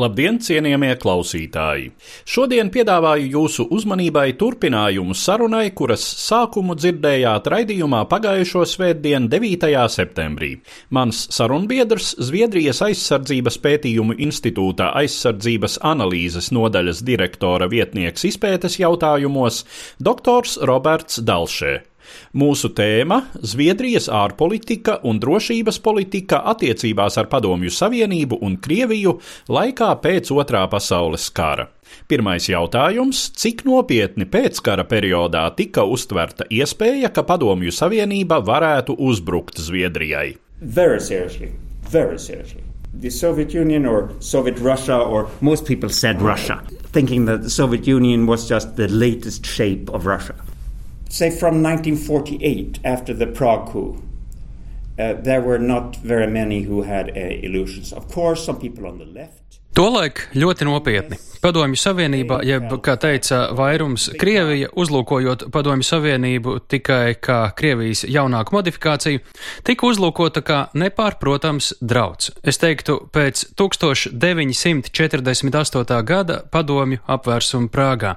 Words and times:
Labdien, 0.00 0.38
cienījamie 0.40 0.94
klausītāji! 0.96 1.90
Šodien 2.24 2.70
piedāvāju 2.72 3.26
jūsu 3.34 3.66
uzmanībai 3.76 4.30
turpinājumu 4.40 5.16
sarunai, 5.18 5.66
kuras 5.76 6.04
sākumu 6.22 6.76
dzirdējāt 6.78 7.50
raidījumā 7.52 8.00
pagājušo 8.08 8.64
svētdienu, 8.70 9.28
9. 9.28 9.68
septembrī. 9.92 10.54
Mans 10.96 11.26
sarunbiedrs, 11.36 12.14
Zviedrijas 12.30 12.80
aizsardzības 12.86 13.60
pētījumu 13.60 14.16
institūta 14.24 14.94
aizsardzības 15.02 15.80
analīzes 15.92 16.48
nodaļas 16.56 17.04
direktora 17.04 17.68
vietnieks 17.68 18.24
izpētes 18.32 18.80
jautājumos, 18.80 19.64
doktors 20.00 20.56
Roberts 20.64 21.20
Dalšē. 21.20 21.89
Mūsu 22.34 22.70
tēma- 22.76 23.22
Zviedrijas 23.52 24.08
ārpolitika 24.08 25.00
un 25.02 25.20
drošības 25.20 25.80
politika 25.82 26.42
attiecībās 26.54 27.18
ar 27.18 27.26
Padomju 27.26 27.70
Savienību 27.70 28.38
un 28.40 28.56
Krieviju 28.56 29.18
laikā 29.48 29.90
pēc 30.02 30.30
Otrā 30.30 30.66
pasaules 30.70 31.30
kara. 31.30 31.68
Pirmais 32.08 32.46
jautājums- 32.46 33.30
cik 33.40 33.64
nopietni 33.64 34.26
pēckara 34.26 34.84
periodā 34.84 35.44
tika 35.56 35.82
uztverta 35.82 36.46
iespēja, 36.50 37.12
ka 37.12 37.22
Padomju 37.22 37.70
Savienība 37.70 38.40
varētu 38.44 38.96
uzbrukt 38.98 39.58
Zviedrijai? 39.58 40.36
Very 40.60 41.00
seriously. 41.00 41.52
Very 41.90 42.18
seriously. 42.18 42.62
The 43.00 43.10
Soviet 43.10 43.54
Union 43.54 43.86
or 43.86 44.10
Soviet 44.18 44.58
Russia, 44.58 44.98
or 44.98 45.28
most 45.40 45.64
people 45.64 45.88
said 45.88 46.20
Russia, 46.20 46.62
thinking 46.92 47.24
that 47.26 47.42
the 47.42 47.50
Soviet 47.50 47.86
Union 47.86 48.26
was 48.26 48.48
just 48.48 48.76
the 48.76 48.88
latest 48.88 49.46
shape 49.46 49.88
of 49.90 50.06
Russia. 50.06 50.34
Say 51.10 51.30
from 51.30 51.60
1948, 51.62 52.78
after 52.84 53.12
the 53.12 53.26
Prague 53.26 53.72
coup, 53.72 54.00
uh, 54.96 55.14
there 55.22 55.40
were 55.40 55.58
not 55.58 55.96
very 55.96 56.28
many 56.28 56.62
who 56.62 56.82
had 56.82 57.10
uh, 57.10 57.20
illusions. 57.42 57.92
Of 57.92 58.06
course, 58.14 58.44
some 58.44 58.60
people 58.60 58.86
on 58.86 58.98
the 58.98 59.06
left. 59.06 59.40
Tolaik 59.74 60.28
ļoti 60.34 60.64
nopietni. 60.66 61.16
Padomju 61.42 61.76
Savienībā, 61.78 62.40
jeb, 62.46 62.64
kā 62.84 62.96
teica 63.00 63.54
vairums, 63.56 64.10
Krievija, 64.20 64.68
uzlūkojot 64.76 65.44
Padomju 65.54 65.82
Savienību 65.86 66.58
tikai 66.70 67.14
kā 67.22 67.52
Krievijas 67.58 68.04
jaunāku 68.06 68.54
modifikāciju, 68.58 69.20
tika 69.66 69.86
uzlūkota 69.86 70.40
kā 70.46 70.58
nepārprotams 70.78 71.72
drauds. 71.80 72.30
Es 72.42 72.58
teiktu, 72.62 73.00
pēc 73.14 73.44
1948. 73.58 76.02
gada 76.06 76.42
padomju 76.50 76.98
apvērsuma 77.06 77.68
Prāgā. 77.70 78.14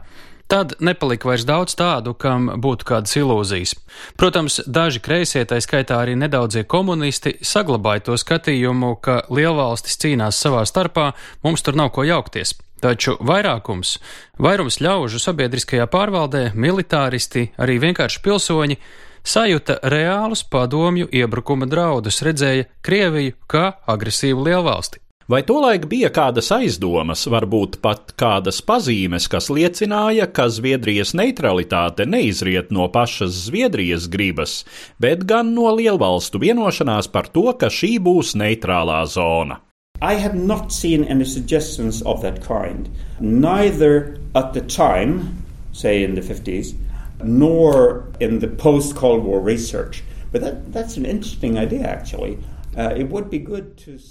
Tad 0.47 0.75
nepalika 0.83 1.29
vairs 1.29 1.45
daudz 1.47 1.73
tādu, 1.79 2.13
kam 2.13 2.49
būtu 2.61 2.85
kādas 2.85 3.15
ilūzijas. 3.17 3.73
Protams, 4.19 4.59
daži 4.67 4.99
kreisie, 5.03 5.45
tā 5.49 5.57
skaitā 5.63 6.01
arī 6.03 6.17
nedaudzie 6.19 6.65
komunisti, 6.67 7.37
saglabāja 7.41 8.03
to 8.09 8.17
skatījumu, 8.19 8.95
ka 9.01 9.23
lielvalstis 9.33 9.97
cīnās 10.03 10.41
savā 10.43 10.65
starpā, 10.69 11.13
mums 11.43 11.63
tur 11.65 11.79
nav 11.79 11.93
ko 11.95 12.05
jaukties. 12.05 12.53
Taču 12.83 13.15
vairākums, 13.23 13.95
vairums 14.43 14.81
ļaužu 14.83 15.21
sabiedriskajā 15.23 15.87
pārvaldē, 15.87 16.49
militāristi, 16.51 17.47
arī 17.55 17.79
vienkārši 17.79 18.19
pilsoņi 18.25 18.77
sajūta 19.23 19.79
reālus 19.87 20.43
padomju 20.43 21.07
iebrukuma 21.07 21.69
draudus, 21.71 22.19
redzēja 22.27 22.67
Krieviju 22.83 23.39
kā 23.47 23.69
agresīvu 23.87 24.43
lielvalsti. 24.49 25.02
Vai 25.29 25.39
tolaik 25.47 25.85
bija 25.87 26.09
kādas 26.11 26.49
aizdomas, 26.51 27.21
varbūt 27.31 27.77
pat 27.83 28.11
kādas 28.19 28.57
pazīmes, 28.59 29.29
kas 29.31 29.47
liecināja, 29.47 30.25
ka 30.27 30.49
Zviedrijas 30.51 31.13
neutralitāte 31.15 32.03
neizriet 32.03 32.73
no 32.75 32.89
pašas 32.91 33.45
Zviedrijas 33.45 34.09
gribas, 34.11 34.65
bet 34.99 35.23
gan 35.29 35.53
no 35.55 35.69
lielvalstu 35.77 36.41
vienošanās 36.43 37.07
par 37.13 37.31
to, 37.31 37.45
ka 37.55 37.71
šī 37.71 37.95
būs 38.03 38.35
neitrālā 38.35 38.99
zona? 39.07 39.61
I 40.01 40.15
have 40.19 40.35
not 40.35 40.73
seen 40.73 41.05
any 41.05 41.23
suggestions 41.23 42.01
of 42.01 42.21
that 42.21 42.43
kind, 42.43 42.89
neither 43.21 44.19
at 44.35 44.51
the 44.51 44.59
time, 44.59 45.39
say 45.71 46.03
in 46.03 46.15
the 46.15 46.21
50s, 46.21 46.75
nor 47.23 48.11
in 48.19 48.39
the 48.39 48.49
post 48.49 48.97
Cold 48.97 49.23
War 49.23 49.39
research. 49.39 50.03
But 50.33 50.41
that, 50.41 50.73
that's 50.73 50.97
an 50.97 51.05
interesting 51.05 51.57
idea, 51.57 51.87
actually. 51.87 52.39
Uh. 52.73 52.97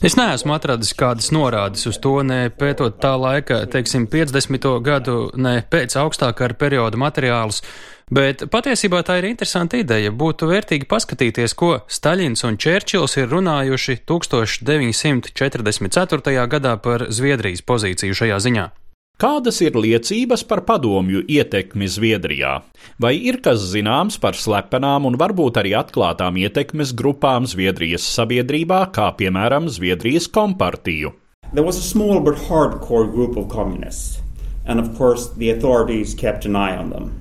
Es 0.07 0.15
neesmu 0.19 0.53
atradis 0.55 0.93
kādas 0.95 1.33
norādes 1.35 1.87
uz 1.91 1.99
to, 2.03 2.23
ne 2.27 2.51
pētot 2.55 2.99
tā 3.03 3.19
laika, 3.19 3.67
teiksim, 3.71 4.07
50. 4.11 4.81
gadu, 4.85 5.31
ne 5.35 5.63
pēc 5.71 5.97
augstākā 5.99 6.55
perioda 6.61 6.97
materiālus, 7.01 7.63
bet 8.11 8.43
patiesībā 8.53 9.03
tā 9.07 9.19
ir 9.19 9.25
interesanta 9.33 9.77
ideja. 9.81 10.11
Būtu 10.15 10.47
vērtīgi 10.51 10.87
paskatīties, 10.91 11.55
ko 11.59 11.71
Staļins 11.89 12.45
un 12.47 12.57
Čērčils 12.61 13.17
ir 13.19 13.27
runājuši 13.33 13.95
1944. 14.07 16.47
gadā 16.55 16.75
par 16.83 16.99
Zviedrijas 17.11 17.63
pozīciju 17.67 18.15
šajā 18.23 18.39
ziņā. 18.47 18.67
Kādas 19.21 19.61
ir 19.63 19.77
liecības 19.79 20.43
par 20.49 20.63
padomju 20.67 21.21
ietekmi 21.31 21.87
Zviedrijā? 21.87 22.63
Vai 22.99 23.13
ir 23.21 23.39
kas 23.45 23.63
zināms 23.71 24.17
par 24.23 24.35
slepenām 24.35 25.07
un 25.07 25.19
varbūt 25.21 25.61
arī 25.63 25.75
atklātām 25.79 26.39
ietekmes 26.41 26.95
grupām 26.99 27.47
Zviedrijas 27.47 28.07
sabiedrībā, 28.17 28.81
kā 28.97 29.13
piemēram 29.19 29.69
Zviedrijas 29.71 30.27
kompartiju? 30.33 31.13
There 31.53 31.63
was 31.63 31.77
a 31.77 31.85
small 31.85 32.21
but 32.21 32.41
hardcore 32.49 33.07
group 33.13 33.37
of 33.37 33.49
communists, 33.49 34.23
and 34.65 34.81
of 34.81 34.97
course 34.97 35.29
the 35.37 35.51
authorities 35.51 36.15
kept 36.15 36.47
an 36.47 36.57
eye 36.57 36.77
on 36.77 36.91
them. 36.91 37.13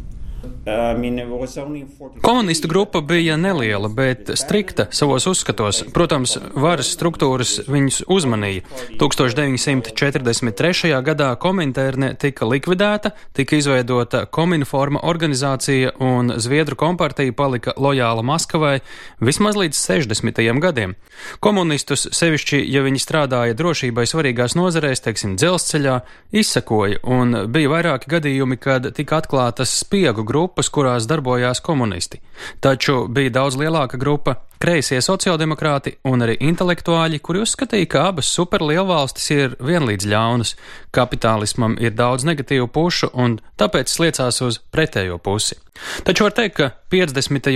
Komunistu 2.21 2.67
grupa 2.67 3.01
bija 3.01 3.37
neliela, 3.37 3.87
bet 3.89 4.29
strikta 4.33 4.85
savos 4.93 5.25
uzskatos. 5.27 5.79
Protams, 5.93 6.35
varas 6.53 6.91
struktūras 6.93 7.55
viņus 7.65 8.03
uzmanīja. 8.05 8.61
1943. 9.01 10.91
gadā 11.01 11.31
Kominterne 11.41 12.11
tika 12.13 12.45
likvidēta, 12.45 13.09
tika 13.33 13.57
izveidota 13.57 14.27
Kominforma 14.29 15.01
organizācija 15.03 15.95
un 15.99 16.29
Zviedru 16.37 16.77
kompartija 16.77 17.33
palika 17.33 17.73
lojāla 17.77 18.21
Maskavai 18.21 18.79
vismaz 19.19 19.57
līdz 19.57 19.81
60. 19.81 20.43
gadiem. 20.61 20.93
Komunistus, 21.39 22.05
sevišķi, 22.13 22.61
ja 22.69 22.85
viņi 22.85 23.01
strādāja 23.01 23.57
drošībai 23.57 24.05
svarīgās 24.05 24.53
nozarēs, 24.59 25.01
teiksim, 25.07 25.33
dzelzceļā, 25.41 25.97
izsakoja, 26.37 27.01
un 27.01 27.47
bija 27.49 27.73
vairāki 27.73 28.13
gadījumi, 28.13 28.61
kad 28.61 28.91
tika 28.93 29.17
atklātas 29.23 29.73
spiegu 29.81 30.21
grupas, 30.21 30.50
kurās 30.69 31.07
darbojās 31.07 31.61
komunisti. 31.63 32.21
Taču 32.59 33.05
bija 33.07 33.29
daudz 33.39 33.57
lielāka 33.59 33.97
grupa 33.97 34.35
kreisie 34.61 34.99
sociāldemokrāti 35.01 35.95
un 36.07 36.21
arī 36.25 36.37
intelektuāļi, 36.45 37.21
kuri 37.25 37.41
uzskatīja, 37.45 37.89
ka 37.89 38.05
abas 38.11 38.29
superlielvalstis 38.35 39.31
ir 39.33 39.57
vienlīdz 39.57 40.07
ļaunas, 40.11 40.53
kapitālismam 40.93 41.79
ir 41.81 41.95
daudz 41.97 42.27
negatīvu 42.29 42.69
pušu 42.69 43.11
un 43.17 43.39
tāpēc 43.57 43.89
sliecās 43.89 44.41
uz 44.45 44.61
pretējo 44.73 45.17
pusi. 45.23 45.57
Taču 46.03 46.27
var 46.27 46.33
teikt, 46.35 46.55
ka 46.59 46.69
50. 46.91 47.47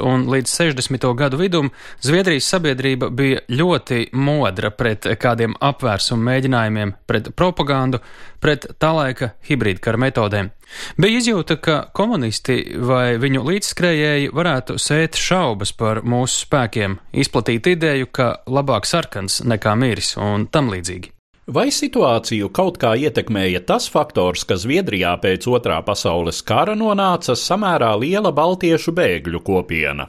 un 0.00 0.26
līdz 0.30 0.52
60. 0.56 1.06
gadu 1.18 1.36
vidum 1.40 1.70
Zviedrijas 2.00 2.46
sabiedrība 2.54 3.10
bija 3.10 3.42
ļoti 3.50 4.08
modra 4.14 4.70
pret 4.70 5.08
kādiem 5.20 5.56
apvērsumu 5.60 6.24
mēģinājumiem, 6.30 6.94
pret 7.06 7.32
propagandu, 7.36 8.00
pret 8.40 8.66
tā 8.80 8.92
laika 8.94 9.34
hibrīdkara 9.48 10.00
metodēm. 10.00 10.52
Bija 10.96 11.20
izjūta, 11.20 11.58
ka 11.60 11.76
komunisti 11.94 12.60
vai 12.80 13.16
viņu 13.20 13.44
līdzskrējēji 13.46 14.32
varētu 14.34 14.78
sēt 14.80 15.18
šaubas 15.20 15.74
par 15.76 16.02
mūsu 16.06 16.40
spēkiem, 16.54 17.00
izplatīt 17.10 17.66
ideju, 17.66 18.06
ka 18.14 18.28
labāk 18.46 18.86
sarkans 18.86 19.42
nekā 19.42 19.74
miris 19.74 20.14
un 20.20 20.46
tam 20.46 20.70
līdzīgi. 20.70 21.10
Vai 21.50 21.68
situāciju 21.74 22.48
kaut 22.54 22.78
kā 22.80 22.94
ietekmēja 22.96 23.64
tas 23.66 23.88
faktors, 23.90 24.46
ka 24.48 24.56
Zviedrijā 24.56 25.12
pēc 25.20 25.44
otrā 25.50 25.82
pasaules 25.84 26.40
kara 26.46 26.76
nonāca 26.78 27.34
samērā 27.36 27.90
liela 28.00 28.32
baltiešu 28.32 28.94
bēgļu 28.96 29.42
kopiena? 29.44 30.08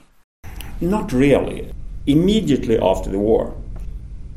Not 0.79 1.11
really. 1.11 1.71
Immediately 2.05 2.77
after 2.77 3.09
the 3.09 3.19
war, 3.19 3.51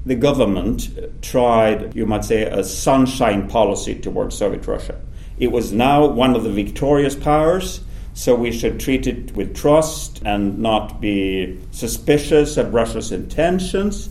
the 0.07 0.17
government 0.17 0.89
tried, 1.21 1.95
you 1.95 2.07
might 2.07 2.25
say, 2.25 2.43
a 2.45 2.65
sunshine 2.65 3.47
policy 3.49 3.95
towards 3.95 4.35
Soviet 4.35 4.67
Russia. 4.67 4.97
It 5.39 5.53
was 5.53 5.73
now 5.73 6.07
one 6.07 6.35
of 6.35 6.43
the 6.43 6.51
victorious 6.51 7.15
powers, 7.15 7.81
So 8.19 8.35
we 8.35 8.51
should 8.51 8.81
treat 8.81 9.07
it 9.07 9.37
with 9.37 9.55
trust 9.55 10.21
and 10.25 10.59
not 10.59 11.01
be 11.01 11.57
suspicious 11.71 12.57
of 12.57 12.75
Russia's 12.75 13.13
intentions. 13.13 14.11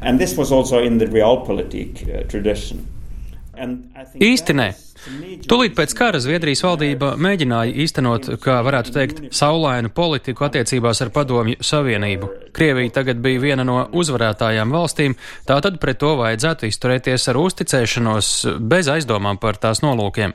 And 0.00 0.18
this 0.18 0.34
was 0.38 0.50
also 0.50 0.78
in 0.78 0.96
the 0.96 1.04
realpolitik 1.04 2.08
uh, 2.08 2.22
tradition. 2.26 2.86
Īsti 3.58 4.54
nē. 4.54 4.68
Tūlīt 5.50 5.76
pēc 5.76 5.92
kara 5.98 6.20
Zviedrijas 6.22 6.62
valdība 6.64 7.12
mēģināja 7.20 7.74
īstenot, 7.84 8.30
kā 8.42 8.58
varētu 8.64 8.94
teikt, 8.94 9.20
saulainu 9.34 9.90
politiku 9.94 10.46
attiecībās 10.46 11.02
ar 11.04 11.12
Padomju 11.14 11.60
Savienību. 11.60 12.30
Krievija 12.54 12.96
tagad 13.00 13.20
bija 13.22 13.42
viena 13.42 13.66
no 13.66 13.82
uzvarētājām 13.92 14.72
valstīm, 14.74 15.18
tātad 15.48 15.78
pret 15.82 16.00
to 16.00 16.14
vajadzētu 16.22 16.70
izturēties 16.70 17.28
ar 17.28 17.40
uzticēšanos, 17.44 18.34
bez 18.72 18.90
aizdomām 18.94 19.42
par 19.42 19.60
tās 19.60 19.84
nolūkiem. 19.84 20.34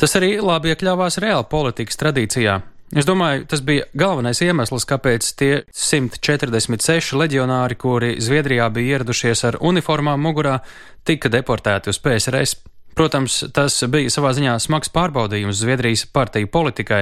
Tas 0.00 0.16
arī 0.18 0.36
labi 0.42 0.72
iekļāvās 0.72 1.20
reāla 1.22 1.46
politikas 1.46 2.00
tradīcijā. 2.00 2.60
Es 2.94 3.06
domāju, 3.08 3.46
tas 3.50 3.62
bija 3.64 3.86
galvenais 3.98 4.38
iemesls, 4.44 4.84
kāpēc 4.86 5.26
tie 5.38 5.52
146 5.74 7.16
leģionāri, 7.18 7.78
kuri 7.80 8.10
Zviedrijā 8.22 8.68
bija 8.74 8.98
ieradušies 8.98 9.44
ar 9.48 9.58
uniformām 9.64 10.20
mugurā, 10.22 10.60
tika 11.06 11.30
deportēti 11.32 11.90
uz 11.90 11.98
PSRS. 12.02 12.58
Protams, 12.94 13.40
tas 13.54 13.80
bija 13.90 14.12
savā 14.14 14.30
ziņā 14.36 14.54
smags 14.62 14.92
pārbaudījums 14.94 15.58
Zviedrijas 15.64 16.04
partiju 16.14 16.50
politikai, 16.54 17.00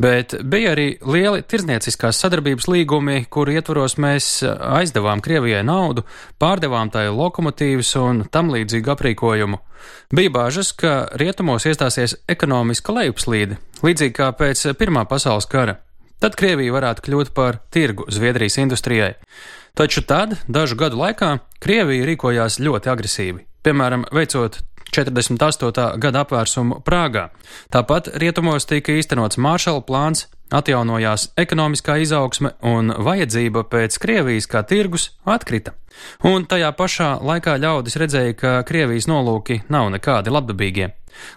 bet 0.00 0.34
bija 0.44 0.72
arī 0.72 0.86
lieli 1.04 1.42
tirzniecīskās 1.44 2.20
sadarbības 2.22 2.68
līgumi, 2.70 3.26
kuru 3.32 3.56
ietvaros 3.56 3.98
mēs 4.00 4.30
aizdevām 4.46 5.20
Krievijai 5.24 5.62
naudu, 5.66 6.06
pārdevām 6.40 6.90
tai 6.92 7.08
lokomotīvas 7.12 7.94
un 8.00 8.24
tam 8.32 8.52
līdzīgu 8.54 8.94
aprīkojumu. 8.94 9.60
Bija 10.14 10.32
bāžas, 10.32 10.72
ka 10.76 11.08
rietumos 11.18 11.66
iestāsies 11.66 12.16
ekonomiska 12.30 12.94
lejupslīde, 12.94 13.58
līdzīgi 13.82 14.16
kā 14.16 14.30
pēc 14.38 14.68
Pirmā 14.78 15.04
pasaules 15.10 15.48
kara. 15.50 15.80
Tad 16.22 16.36
Krievija 16.38 16.72
varētu 16.76 17.02
kļūt 17.02 17.32
par 17.34 17.58
tirgu 17.74 18.06
Zviedrijas 18.12 18.60
industrijai. 18.62 19.16
Taču 19.74 20.04
tad, 20.06 20.36
dažu 20.46 20.76
gadu 20.78 21.00
laikā, 21.00 21.38
Krievija 21.64 22.06
rīkojās 22.06 22.60
ļoti 22.62 22.90
agresīvi, 22.92 23.46
piemēram, 23.64 24.04
veicot 24.14 24.60
48. 24.92 25.96
gada 25.98 26.22
apvērsumu 26.26 26.82
Prāgā. 26.84 27.30
Tāpat 27.72 28.12
rietumos 28.20 28.68
tika 28.68 28.92
īstenots 28.92 29.40
Māršala 29.40 29.80
plāns, 29.88 30.26
atjaunojās 30.52 31.30
ekonomiskā 31.40 31.96
izaugsme 32.04 32.52
un 32.60 32.92
vajadzība 32.92 33.64
pēc 33.72 33.96
Krievijas 34.02 34.48
kā 34.52 34.62
tirgus 34.68 35.10
atkrita. 35.24 35.72
Un 36.28 36.44
tajā 36.48 36.72
pašā 36.76 37.14
laikā 37.24 37.56
ļaudis 37.62 37.96
redzēja, 38.04 38.36
ka 38.36 38.58
Krievijas 38.68 39.08
nolūki 39.08 39.62
nav 39.72 39.88
nekādi 39.96 40.32
labdabīgie. 40.32 40.92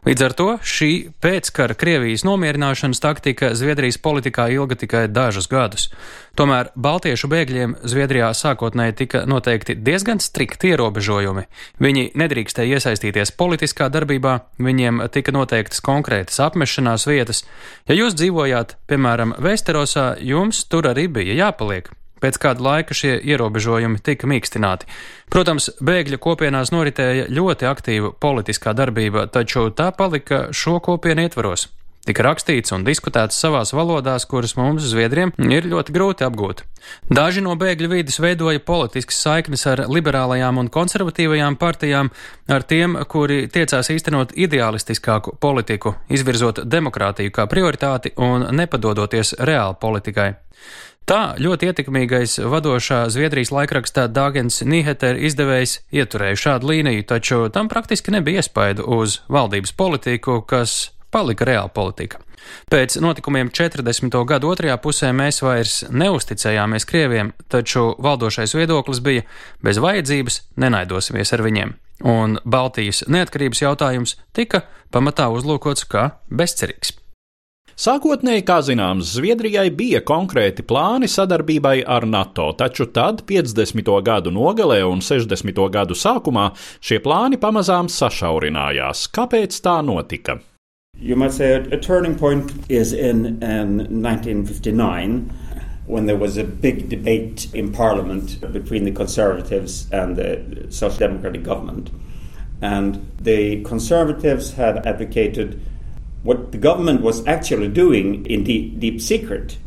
Līdz 0.06 0.26
ar 0.26 0.36
to 0.38 0.48
šī 0.62 0.92
pēckara 1.24 1.76
Krievijas 1.78 2.26
nomierināšanas 2.28 3.02
taktika 3.04 3.54
Zviedrijas 3.58 3.98
politikā 4.02 4.48
ilga 4.54 4.78
tikai 4.80 5.08
dažus 5.12 5.50
gadus. 5.52 5.90
Tomēr 6.36 6.72
baltiešu 6.76 7.30
bēgļiem 7.32 7.76
Zviedrijā 7.88 8.30
sākotnēji 8.36 8.98
tika 9.02 9.24
noteikti 9.30 9.78
diezgan 9.80 10.20
strikti 10.20 10.74
ierobežojumi. 10.74 11.46
Viņi 11.80 12.10
nedrīkstēja 12.20 12.80
iesaistīties 12.80 13.32
politiskā 13.40 13.88
darbībā, 13.94 14.38
viņiem 14.60 15.06
tika 15.16 15.32
noteiktas 15.36 15.84
konkrētas 15.86 16.42
apmešanās 16.44 17.08
vietas. 17.08 17.46
Ja 17.88 17.96
jūs 17.96 18.18
dzīvojāt, 18.20 18.76
piemēram, 18.92 19.38
Vesterosā, 19.40 20.16
jums 20.20 20.66
tur 20.68 20.92
arī 20.92 21.08
bija 21.08 21.40
jāpaliek. 21.46 21.94
Pēc 22.24 22.40
kāda 22.42 22.64
laika 22.64 22.96
šie 22.96 23.18
ierobežojumi 23.20 24.00
tika 24.04 24.30
mīkstināti. 24.30 24.88
Protams, 25.34 25.70
bēgļu 25.84 26.20
kopienās 26.24 26.72
noritēja 26.72 27.30
ļoti 27.34 27.68
aktīva 27.70 28.14
politiskā 28.20 28.76
darbība, 28.78 29.28
taču 29.28 29.68
tā 29.76 29.92
palika 29.96 30.48
šo 30.56 30.80
kopienu 30.84 31.28
ietvaros. 31.28 31.68
Tika 32.06 32.22
rakstīts 32.22 32.70
un 32.76 32.84
diskutēts 32.86 33.38
savās 33.42 33.72
valodās, 33.74 34.28
kuras 34.30 34.54
mums, 34.60 34.86
Zviedriem, 34.86 35.32
ir 35.42 35.66
ļoti 35.66 35.94
grūti 35.96 36.26
apgūt. 36.28 36.62
Daži 37.10 37.42
no 37.42 37.56
bēgļu 37.58 37.90
vidas 37.90 38.20
veidoja 38.22 38.62
politiskas 38.62 39.24
saiknes 39.26 39.66
ar 39.72 39.82
liberālajām 39.90 40.62
un 40.62 40.70
konservatīvajām 40.70 41.58
partijām, 41.58 42.12
ar 42.46 42.66
tiem, 42.70 43.00
kuri 43.10 43.48
tiecās 43.50 43.90
īstenot 43.90 44.38
ideālistiskāku 44.38 45.34
politiku, 45.42 45.96
izvirzot 46.14 46.62
demokrātiju 46.70 47.34
kā 47.34 47.50
prioritāti 47.50 48.14
un 48.22 48.52
nepadodoties 48.54 49.40
reāli 49.42 49.82
politikai. 49.82 50.30
Tā 51.06 51.36
ļoti 51.38 51.68
ietekmīgais 51.70 52.40
vadošā 52.50 53.04
Zviedrijas 53.14 53.52
laikrakstā 53.54 54.08
Dāgens 54.10 54.64
Nīheter 54.66 55.20
izdevējs 55.28 55.76
ieturēja 55.94 56.40
šādu 56.42 56.72
līniju, 56.72 57.04
taču 57.06 57.44
tam 57.54 57.70
praktiski 57.70 58.10
nebija 58.16 58.42
iespaidu 58.42 58.88
uz 58.98 59.20
valdības 59.30 59.76
politiku, 59.78 60.40
kas 60.42 60.96
palika 61.14 61.46
reāla 61.46 61.70
politika. 61.70 62.24
Pēc 62.74 62.98
notikumiem 63.06 63.54
40. 63.54 64.18
gadu 64.26 64.50
otrajā 64.50 64.80
pusē 64.82 65.14
mēs 65.14 65.44
vairs 65.46 65.78
neusticējāmies 65.94 66.90
Krieviem, 66.90 67.34
taču 67.54 67.92
valdošais 68.02 68.58
viedoklis 68.58 69.06
bija 69.06 69.30
bez 69.62 69.78
vajadzības 69.78 70.42
nenaidosimies 70.58 71.38
ar 71.38 71.46
viņiem, 71.46 71.78
un 72.02 72.40
Baltijas 72.42 73.06
neatkarības 73.06 73.62
jautājums 73.62 74.18
tika 74.34 74.66
pamatā 74.90 75.30
uzlūkots 75.38 75.86
kā 75.86 76.16
bezcerīgs. 76.34 76.98
Sākotnēji, 77.76 78.46
kā 78.48 78.62
zināms, 78.64 79.10
Zviedrijai 79.18 79.66
bija 79.76 80.00
konkrēti 80.08 80.64
plāni 80.64 81.10
sadarbībai 81.12 81.82
ar 81.84 82.06
NATO, 82.08 82.46
taču 82.56 82.86
tad 82.88 83.26
50. 83.28 83.90
gadu 84.00 84.32
nogalē 84.32 84.78
un 84.88 85.02
60. 85.04 85.60
gadu 85.74 85.98
sākumā 86.00 86.46
šie 86.80 87.02
plāni 87.04 87.36
pamazām 87.36 87.90
sašaurinājās. 87.92 89.10
Kāpēc 89.12 89.60
tā 89.60 89.76
notika? 89.84 90.38
You 90.98 91.18
might 91.18 91.34
say 91.34 91.52
a, 91.52 91.60
a 91.76 91.78
turning 91.78 92.16
point 92.16 92.54
is 92.70 92.94
in 92.94 93.44
um, 93.44 93.84
1959 93.92 95.30
when 95.86 96.06
there 96.06 96.16
was 96.16 96.38
a 96.38 96.46
big 96.46 96.88
debate 96.88 97.54
in 97.54 97.74
Parliament 97.74 98.40
between 98.54 98.86
the 98.86 98.92
Conservatives 98.92 99.92
and 99.92 100.16
the 100.16 100.68
Social 100.70 101.10
Democratic 101.10 101.44
government. 101.44 101.92
And 102.62 103.12
the 103.20 103.62
Conservatives 103.64 104.54
had 104.54 104.88
advocated 104.88 105.60
what 106.26 106.52
the 106.52 106.58
government 106.58 107.02
was 107.02 107.26
actually 107.28 107.68
doing 107.68 108.26
in 108.26 108.44
deep, 108.44 108.80
deep 108.80 109.00
secret. 109.00 109.58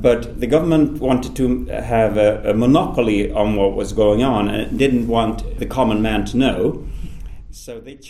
But 0.00 0.38
the 0.38 0.46
government 0.46 1.00
wanted 1.00 1.34
to 1.36 1.66
have 1.66 2.16
a, 2.16 2.50
a 2.50 2.54
monopoly 2.54 3.32
on 3.32 3.56
what 3.56 3.74
was 3.74 3.92
going 3.92 4.22
on 4.22 4.48
and 4.48 4.78
didn't 4.78 5.08
want 5.08 5.58
the 5.58 5.66
common 5.66 6.00
man 6.00 6.24
to 6.26 6.36
know. 6.36 6.86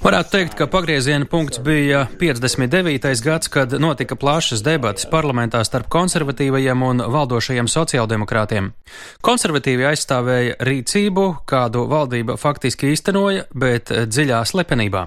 Varētu 0.03 0.31
teikt, 0.33 0.55
ka 0.59 0.67
pagrieziena 0.71 1.27
punkts 1.29 1.61
bija 1.65 2.05
59. 2.21 3.23
gads, 3.25 3.51
kad 3.53 3.73
notika 3.81 4.17
plašas 4.19 4.63
debatas 4.67 5.07
parlamentā 5.11 5.63
starp 5.67 5.89
konservatīvajiem 5.93 6.85
un 6.87 7.03
valdošajiem 7.15 7.71
sociāldemokrātiem. 7.73 8.73
Konservatīvi 9.25 9.89
aizstāvēja 9.91 10.59
rīcību, 10.69 11.27
kādu 11.49 11.87
valdība 11.91 12.37
faktiski 12.41 12.93
īstenoja, 12.95 13.49
bet 13.55 13.91
dziļā 13.91 14.43
slepenībā. 14.53 15.07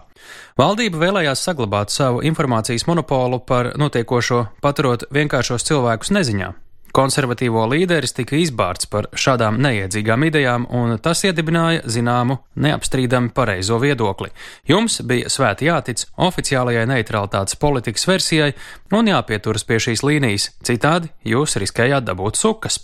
Valdība 0.60 1.06
vēlējās 1.06 1.46
saglabāt 1.48 1.94
savu 1.94 2.26
informācijas 2.28 2.88
monopolu 2.90 3.40
par 3.46 3.74
notiekošo, 3.80 4.46
paturot 4.62 5.08
vienkāršos 5.14 5.66
cilvēkus 5.70 6.14
neziņā. 6.18 6.52
Konservatīvo 6.92 7.64
līderis 7.72 8.12
tika 8.18 8.36
izbārts 8.36 8.90
par 8.92 9.08
šādām 9.16 9.62
neiedzīgām 9.64 10.26
idejām, 10.28 10.68
un 10.76 10.98
tas 11.00 11.24
iedibināja 11.24 11.86
zināmu 11.88 12.42
neapstrīdami 12.60 13.32
pareizo 13.36 13.80
viedokli. 13.80 14.32
Jums 14.68 15.00
bija 15.08 15.32
svēti 15.32 15.70
jātic 15.70 16.04
oficiālajai 16.20 16.86
neutralitātes 16.92 17.60
politikas 17.62 18.08
versijai 18.12 18.52
un 18.92 19.08
jāpieturas 19.14 19.64
pie 19.68 19.80
šīs 19.88 20.04
līnijas, 20.04 20.52
citādi 20.68 21.14
jūs 21.24 21.60
riskējāt 21.64 22.12
dabūt 22.12 22.40
sukas. 22.40 22.82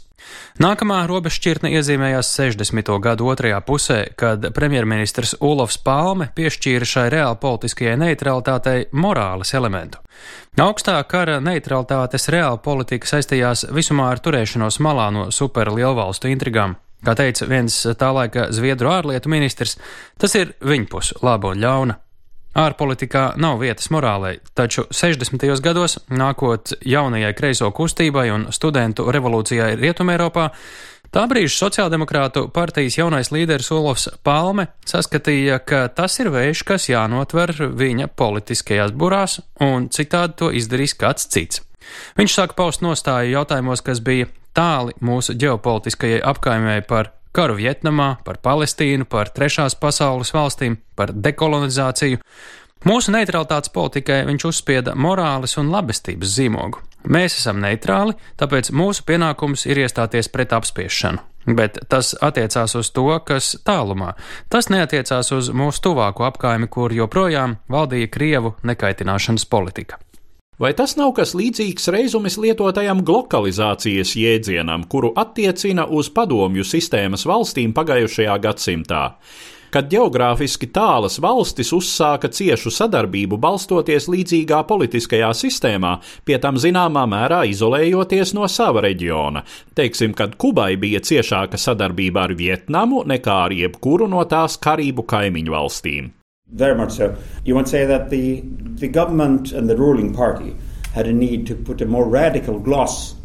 Nākamā 0.57 1.03
robežšķirtne 1.09 1.69
iezīmējās 1.77 2.31
60. 2.39 2.89
gadu 3.03 3.27
otrajā 3.29 3.59
pusē, 3.65 4.00
kad 4.17 4.47
premjerministrs 4.55 5.36
Ulofs 5.45 5.77
Palme 5.86 6.31
piešķīra 6.38 6.88
šai 6.89 7.05
reāli 7.13 7.38
politiskajai 7.43 7.97
neutralitātei 8.01 8.88
morāles 8.91 9.53
elementu. 9.57 10.01
Augstā 10.57 10.97
kara 11.09 11.38
neutralitātes 11.43 12.29
reāla 12.33 12.57
politika 12.57 13.09
saistījās 13.12 13.67
visumā 13.69 14.09
ar 14.15 14.24
turēšanos 14.25 14.81
malā 14.81 15.12
no 15.13 15.29
superlielvalstu 15.31 16.33
intrigām. 16.33 16.79
Kā 17.05 17.13
teica 17.13 17.45
viens 17.45 17.77
tā 18.00 18.09
laika 18.09 18.47
Zviedru 18.50 18.89
ārlietu 18.89 19.29
ministrs, 19.29 19.77
tas 20.17 20.33
ir 20.39 20.55
viņpus 20.65 21.19
laba 21.21 21.53
un 21.53 21.62
ļauna. 21.62 22.01
Ārpolitikā 22.57 23.35
nav 23.37 23.59
vietas 23.61 23.91
morālei, 23.93 24.39
taču 24.57 24.87
60. 24.89 25.45
gados, 25.61 25.99
nākot 26.09 26.73
jaunajai 26.81 27.33
kreiso 27.37 27.69
kustībai 27.69 28.31
un 28.33 28.47
studentu 28.55 29.05
revolūcijai 29.13 29.75
Rietumēropā, 29.77 30.51
Tā 31.07 31.21
brīža 31.23 31.53
sociāldemokrātu 31.55 32.49
partijas 32.51 32.97
jaunais 32.97 33.29
līderis 33.31 33.69
Olofs 33.71 34.09
Palme 34.27 34.67
saskatīja, 34.85 35.61
ka 35.63 35.85
tas 35.95 36.19
ir 36.19 36.27
vējš, 36.33 36.63
kas 36.67 36.89
jānotver 36.91 37.53
viņa 37.79 38.09
politiskajās 38.11 38.91
burās, 38.91 39.37
un 39.63 39.87
citādi 39.87 40.35
to 40.41 40.51
izdarīs 40.51 40.97
kāds 40.99 41.29
cits. 41.31 41.63
Viņš 42.19 42.35
sāka 42.35 42.57
paust 42.59 42.83
nostāju 42.83 43.37
jautājumos, 43.37 43.85
kas 43.87 44.03
bija 44.03 44.27
tāli 44.57 44.97
mūsu 44.99 45.37
ģeopolitiskajai 45.39 46.19
apkaimē 46.27 46.81
par 46.89 47.13
karu 47.36 47.57
Vietnamā, 47.60 48.17
par 48.25 48.39
Palestīnu, 48.43 49.07
par 49.10 49.31
trešās 49.34 49.77
pasaules 49.79 50.34
valstīm, 50.36 50.77
par 50.96 51.13
dekolonizāciju. 51.13 52.22
Mūsu 52.88 53.12
neutralitātes 53.15 53.74
politikai 53.74 54.22
viņš 54.27 54.46
uzspieda 54.51 54.93
morāles 54.96 55.57
un 55.57 55.72
labestības 55.74 56.36
zīmogu. 56.38 56.84
Mēs 57.07 57.39
esam 57.39 57.62
neitrāli, 57.63 58.15
tāpēc 58.38 58.69
mūsu 58.75 59.05
pienākums 59.07 59.65
ir 59.69 59.81
iestāties 59.81 60.29
pret 60.34 60.53
apspiešanu. 60.53 61.24
Bet 61.48 61.79
tas 61.88 62.12
attiecās 62.22 62.75
uz 62.75 62.89
to, 62.91 63.07
kas 63.24 63.53
tālumā. 63.65 64.13
Tas 64.51 64.67
neatiecās 64.74 65.31
uz 65.31 65.51
mūsu 65.55 65.86
tuvāko 65.88 66.27
apkaimi, 66.27 66.67
kur 66.67 66.91
joprojām 66.91 67.55
valdīja 67.72 68.12
Krievu 68.12 68.57
nekaitināšanas 68.67 69.48
politika. 69.48 70.01
Vai 70.57 70.71
tas 70.73 70.95
nav 70.97 71.11
kas 71.13 71.35
līdzīgs 71.37 71.91
reizumis 71.93 72.39
lietotajam 72.41 73.03
globalizācijas 73.05 74.15
jēdzienam, 74.17 74.87
kuru 74.89 75.11
attiecina 75.13 75.85
uz 75.85 76.09
padomju 76.09 76.65
sistēmas 76.65 77.27
valstīm 77.29 77.75
pagājušajā 77.77 78.39
gadsimtā? 78.41 79.03
kad 79.77 79.89
geogrāfiski 79.91 80.69
tālas 80.73 81.19
valstis 81.21 81.73
uzsāka 81.75 82.31
ciešu 82.33 82.71
sadarbību 82.73 83.37
balstoties 83.37 84.07
līdzīgā 84.09 84.61
politiskajā 84.65 85.29
sistēmā, 85.35 85.97
pie 86.25 86.39
tam 86.41 86.57
zināmā 86.57 87.03
mērā 87.09 87.43
izolējoties 87.51 88.33
no 88.37 88.47
sava 88.49 88.85
reģiona. 88.87 89.43
Teiksim, 89.77 90.15
kad 90.17 90.37
Kubai 90.39 90.71
bija 90.81 91.03
ciešāka 91.03 91.59
sadarbība 91.61 92.25
ar 92.27 92.37
Vietnamu 92.39 93.03
nekā 93.05 93.41
ar 93.49 93.57
jebkuru 93.59 94.07
no 94.09 94.23
tās 94.25 94.57
Karību 94.63 95.05
kaimiņu 95.05 95.59
valstīm. 95.59 96.13
Very 96.51 96.75
much 96.75 96.93
so. 96.93 97.15
You 97.43 97.55
might 97.55 97.67
say 97.67 97.85
that 97.85 98.09
the, 98.09 98.41
the 98.43 98.87
government 98.87 99.51
and 99.51 99.69
the 99.69 99.75
ruling 99.75 100.13
party 100.13 100.55
had 100.93 101.07
a 101.07 101.13
need 101.13 101.45
to 101.47 101.55
put 101.55 101.81
a 101.81 101.85
more 101.85 102.07
radical 102.07 102.59
gloss 102.59 103.15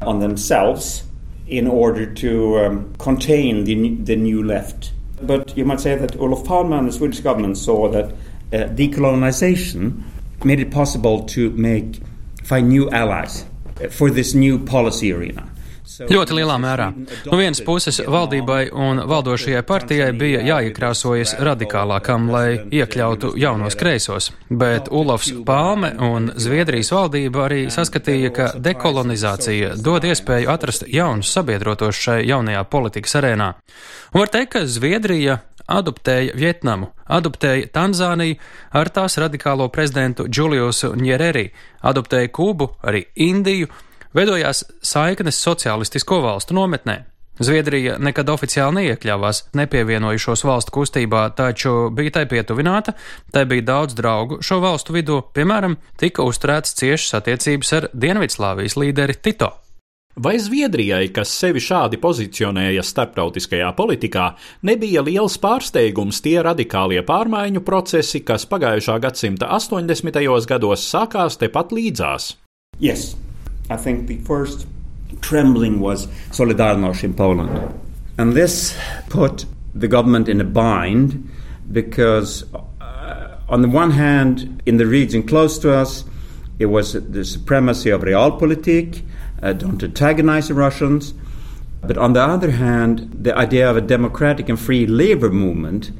on 0.00 0.18
themselves 0.18 1.04
in 1.46 1.66
order 1.66 2.12
to 2.12 2.58
um, 2.58 2.94
contain 2.98 3.64
the, 3.64 3.94
the 3.96 4.16
new 4.16 4.42
left. 4.42 4.92
But 5.20 5.56
you 5.56 5.64
might 5.64 5.80
say 5.80 5.96
that 5.96 6.16
Olof 6.16 6.44
Palme 6.44 6.72
and 6.72 6.88
the 6.88 6.92
Swedish 6.92 7.20
government 7.20 7.56
saw 7.56 7.88
that 7.90 8.12
uh, 8.52 8.68
decolonization 8.74 10.02
made 10.44 10.58
it 10.58 10.70
possible 10.70 11.24
to 11.26 11.50
make 11.50 12.00
find 12.42 12.68
new 12.68 12.90
allies 12.90 13.44
for 13.90 14.10
this 14.10 14.34
new 14.34 14.58
policy 14.58 15.12
arena. 15.12 15.51
Ļoti 16.00 16.36
lielā 16.38 16.56
mērā. 16.62 16.88
No 17.26 17.38
vienas 17.38 17.60
puses, 17.64 18.00
valdībai 18.00 18.70
un 18.72 19.02
valdošajai 19.08 19.62
partijai 19.66 20.10
bija 20.16 20.42
jāiekrāsojas 20.46 21.36
radikālākam, 21.42 22.30
lai 22.32 22.62
iekļautu 22.72 23.34
jaunos 23.40 23.76
kreisos, 23.78 24.30
bet 24.48 24.88
Ulofs 24.90 25.32
Palme 25.46 25.92
un 26.02 26.30
Zviedrijas 26.36 26.92
valdība 26.94 27.46
arī 27.46 27.62
saskatīja, 27.72 28.32
ka 28.34 28.50
dekolonizācija 28.56 29.76
dod 29.82 30.08
iespēju 30.08 30.50
atrast 30.52 30.88
jaunus 30.88 31.32
sabiedrotos 31.34 31.98
šai 31.98 32.22
jaunajā 32.28 32.64
politikas 32.72 33.18
arēnā. 33.20 33.52
Un 34.12 34.22
var 34.24 34.32
teikt, 34.32 34.52
ka 34.56 34.66
Zviedrija 34.68 35.40
adoptēja 35.72 36.34
Vietnamu, 36.36 36.90
adoptēja 37.06 37.70
Tanzāniju 37.74 38.38
ar 38.76 38.90
tās 38.92 39.18
radikālo 39.20 39.68
prezidentu 39.72 40.26
Džuliusu 40.28 40.94
Njereri, 40.98 41.48
adoptēja 41.82 42.30
Kubu, 42.34 42.72
arī 42.82 43.06
Indiju, 43.14 43.70
veidojās 44.16 44.64
saiknes 44.82 45.40
sociālistisko 45.42 46.20
valstu 46.24 46.56
nometnē. 46.58 47.02
Zviedrija 47.40 47.96
nekad 47.98 48.28
oficiāli 48.28 48.82
neiekļāvās 48.82 49.46
nepievienojušos 49.56 50.44
valstu 50.44 50.74
kustībā, 50.76 51.24
taču 51.36 51.88
bija 51.94 52.18
tai 52.18 52.26
pietuvināta, 52.28 52.92
tai 53.32 53.46
bija 53.48 53.64
daudz 53.70 53.96
draugu 53.96 54.42
šo 54.44 54.60
valstu 54.62 54.94
vidū, 54.98 55.22
piemēram, 55.34 55.78
tika 55.98 56.26
uzturēts 56.28 56.76
ciešas 56.78 57.18
attiecības 57.22 57.72
ar 57.78 57.88
Dienvidslāvijas 57.96 58.76
līderi 58.76 59.16
Tito. 59.16 59.54
Vai 60.22 60.36
Zviedrijai, 60.36 61.06
kas 61.08 61.32
sevi 61.32 61.62
šādi 61.64 61.96
pozicionēja 61.96 62.84
starptautiskajā 62.84 63.70
politikā, 63.78 64.26
nebija 64.68 65.00
liels 65.00 65.38
pārsteigums 65.40 66.20
tie 66.20 66.36
radikālie 66.44 67.00
pārmaiņu 67.08 67.64
procesi, 67.64 68.20
kas 68.20 68.44
pagājušā 68.44 69.00
gadsimta 69.00 69.48
80. 69.56 70.20
gados 70.52 70.84
sākās 70.84 71.40
tepat 71.40 71.72
līdzās? 71.72 72.34
Yes. 72.76 73.14
I 73.72 73.76
think 73.76 74.06
the 74.06 74.18
first 74.18 74.66
trembling 75.22 75.80
was 75.80 76.06
Solidarność 76.30 77.04
in 77.04 77.14
Poland. 77.14 77.74
And 78.18 78.34
this 78.34 78.76
put 79.08 79.46
the 79.74 79.88
government 79.88 80.28
in 80.28 80.40
a 80.40 80.44
bind 80.44 81.30
because, 81.70 82.44
uh, 82.80 83.36
on 83.48 83.62
the 83.62 83.68
one 83.68 83.92
hand, 83.92 84.62
in 84.66 84.76
the 84.76 84.86
region 84.86 85.22
close 85.22 85.58
to 85.60 85.72
us, 85.72 86.04
it 86.58 86.66
was 86.66 86.92
the 86.92 87.24
supremacy 87.24 87.88
of 87.88 88.02
realpolitik, 88.02 89.02
uh, 89.42 89.54
don't 89.54 89.82
antagonize 89.82 90.48
the 90.48 90.54
Russians. 90.54 91.14
But 91.80 91.96
on 91.96 92.12
the 92.12 92.20
other 92.20 92.50
hand, 92.50 93.10
the 93.24 93.36
idea 93.36 93.68
of 93.70 93.76
a 93.76 93.80
democratic 93.80 94.48
and 94.50 94.60
free 94.60 94.86
labor 94.86 95.30
movement 95.30 95.90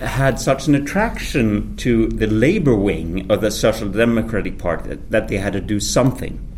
had 0.00 0.40
such 0.40 0.66
an 0.66 0.74
attraction 0.74 1.76
to 1.76 2.08
the 2.08 2.26
labor 2.26 2.74
wing 2.74 3.30
of 3.30 3.42
the 3.42 3.50
Social 3.50 3.90
Democratic 3.90 4.58
Party 4.58 4.88
that, 4.88 5.10
that 5.10 5.28
they 5.28 5.36
had 5.36 5.52
to 5.52 5.60
do 5.60 5.78
something. 5.78 6.49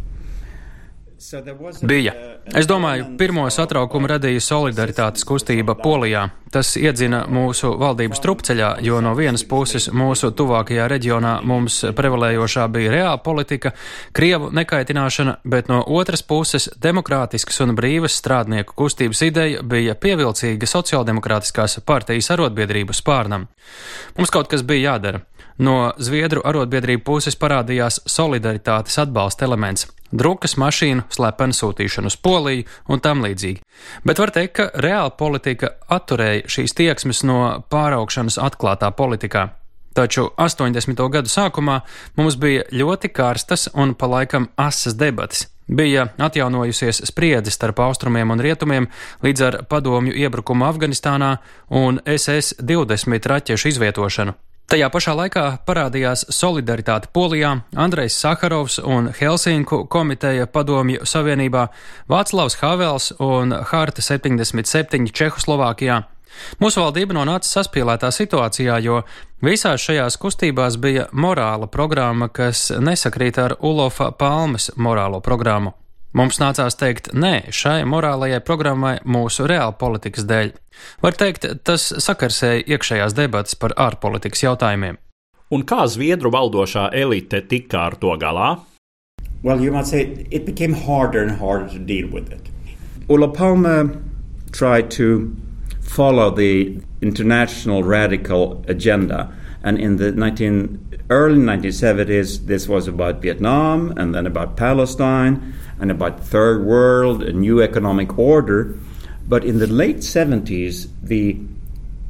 Bija. 1.83 2.13
Es 2.55 2.67
domāju, 2.67 3.13
pirmo 3.19 3.45
satraukumu 3.51 4.09
radīja 4.11 4.41
solidaritātes 4.43 5.23
kustība 5.27 5.77
Polijā. 5.79 6.25
Tas 6.53 6.75
iedzina 6.77 7.23
mūsu 7.33 7.71
valdības 7.81 8.21
trupceļā, 8.25 8.73
jo 8.85 8.99
no 9.05 9.15
vienas 9.17 9.45
puses 9.49 9.87
mūsu 9.95 10.33
tuvākajā 10.37 10.89
reģionā 10.91 11.37
mums 11.49 11.79
prevalējošā 11.97 12.67
bija 12.75 12.93
reāla 12.97 13.23
politika, 13.25 13.73
Krievu 14.13 14.51
nekaitināšana, 14.53 15.39
bet 15.45 15.71
no 15.73 15.81
otras 15.87 16.27
puses 16.27 16.69
demokrātiskas 16.83 17.63
un 17.65 17.77
brīvas 17.79 18.19
strādnieku 18.19 18.77
kustības 18.83 19.23
ideja 19.29 19.63
bija 19.63 19.95
pievilcīga 19.95 20.69
sociāldemokrātiskās 20.75 21.79
partijas 21.87 22.33
arotbiedrību 22.35 22.99
spārnam. 22.99 23.47
Mums 24.19 24.35
kaut 24.35 24.51
kas 24.51 24.67
bija 24.67 24.93
jādara. 24.93 25.25
No 25.63 25.93
Zviedru 26.01 26.43
arotbiedrību 26.45 27.05
puses 27.07 27.37
parādījās 27.39 28.03
solidaritātes 28.09 28.99
atbalsta 28.99 29.47
elements- 29.47 29.87
drukas 30.13 30.57
mašīnu 30.61 31.09
slepenu 31.13 31.57
sūtīšanu 31.57 32.13
uz 32.13 32.17
Poliju 32.17 32.67
un 32.89 33.01
tam 33.01 33.25
līdzīgi. 33.25 33.63
Bet 34.05 34.21
var 34.23 34.33
teikt, 34.35 34.55
ka 34.59 34.69
reāla 34.85 35.11
politika 35.17 35.75
atturēja 35.89 36.47
šīs 36.53 36.77
tieksmes 36.79 37.25
no 37.29 37.41
pāraugšanas 37.73 38.39
atklātā 38.43 38.93
politikā. 38.97 39.49
Taču 39.93 40.31
80. 40.41 41.03
gadu 41.13 41.29
sākumā 41.29 41.81
mums 42.17 42.39
bija 42.41 42.65
ļoti 42.73 43.11
karstas 43.13 43.69
un 43.75 43.93
pa 43.95 44.09
laikam 44.09 44.49
asas 44.57 44.97
debatas. 44.97 45.49
Bija 45.69 46.07
atjaunojusies 46.19 47.03
spriedze 47.09 47.53
starp 47.53 47.81
austrumiem 47.81 48.31
un 48.31 48.41
rietumiem 48.41 48.89
līdz 49.25 49.45
ar 49.47 49.59
padomju 49.69 50.15
iebrukumu 50.25 50.67
Afganistānā 50.69 51.37
un 51.69 52.01
SS-20 52.05 53.29
raķešu 53.35 53.69
izvietošanu. 53.75 54.35
Tajā 54.73 54.87
pašā 54.89 55.13
laikā 55.13 55.41
parādījās 55.69 56.23
solidaritāte 56.33 57.11
Polijā, 57.13 57.51
Andrejs 57.77 58.15
Sakarovs 58.23 58.79
un 58.81 59.11
Helsinku 59.13 59.83
komiteja 59.93 60.47
padomju 60.49 61.05
savienībā, 61.05 61.67
Vāclavs 62.09 62.57
Havels 62.63 63.11
un 63.21 63.53
Harta 63.53 64.01
77 64.01 65.13
Čehoslovākijā. 65.13 65.99
Mūsu 66.65 66.81
valdība 66.81 67.19
nonāca 67.19 67.51
saspīlētā 67.51 68.09
situācijā, 68.17 68.79
jo 68.81 69.03
visās 69.45 69.85
šajās 69.85 70.17
kustībās 70.17 70.81
bija 70.81 71.05
morāla 71.13 71.69
programma, 71.69 72.33
kas 72.33 72.71
nesakrīt 72.73 73.45
ar 73.45 73.59
Ulofa 73.61 74.09
Palmes 74.17 74.71
morālo 74.81 75.21
programmu. 75.21 75.77
Mums 76.13 76.37
nācās 76.37 76.77
teikt 76.77 77.09
nē 77.17 77.53
šai 77.57 77.87
morālajai 77.89 78.43
programmai 78.45 78.99
mūsu 79.09 79.47
reāla 79.49 79.73
politikas 79.81 80.27
dēļ. 80.29 80.51
Var 81.01 81.17
teikt, 81.17 81.47
tas 81.65 81.87
sakarsēja 82.05 82.67
iekšējās 82.75 83.17
debatas 83.17 83.57
par 83.57 83.73
ārpolitikas 83.81 84.45
jautājumiem. 84.45 84.99
Un 85.53 85.65
kā 85.69 85.87
Zviedru 85.89 86.29
valdošā 86.33 86.91
elite 87.01 87.41
tika 87.49 87.87
ar 87.87 87.97
to 88.01 88.13
galā? 88.21 88.59
Well, 89.43 89.61
you 89.61 89.73
might 89.73 89.89
say 89.89 90.27
it 90.31 90.45
became 90.45 90.75
harder 90.75 91.23
and 91.23 91.39
harder 91.41 91.69
to 91.73 91.79
deal 91.79 92.13
with 92.13 92.31
it. 92.31 92.49
Ulla 93.09 93.29
Palme 93.29 93.97
tried 94.53 94.91
to 94.93 95.35
follow 95.81 96.31
the 96.31 96.79
international 97.01 97.83
radical 97.83 98.63
agenda. 98.69 99.33
And 99.65 99.79
in 99.79 99.97
the 99.97 100.13
19, 100.13 100.92
early 101.13 101.39
1970s, 101.39 102.47
this 102.47 102.69
was 102.69 102.89
about 102.89 103.23
Vietnam 103.23 103.93
and 103.97 104.15
then 104.15 104.27
about 104.27 104.57
Palestine 104.57 105.55
and 105.79 105.91
about 105.91 106.21
third 106.25 106.65
world, 106.65 107.23
a 107.23 107.33
new 107.33 107.61
economic 107.61 108.19
order. 108.19 108.79
But 109.29 109.45
in 109.45 109.59
the 109.59 109.67
late 109.67 109.99
70s, 109.99 110.89
the 111.03 111.39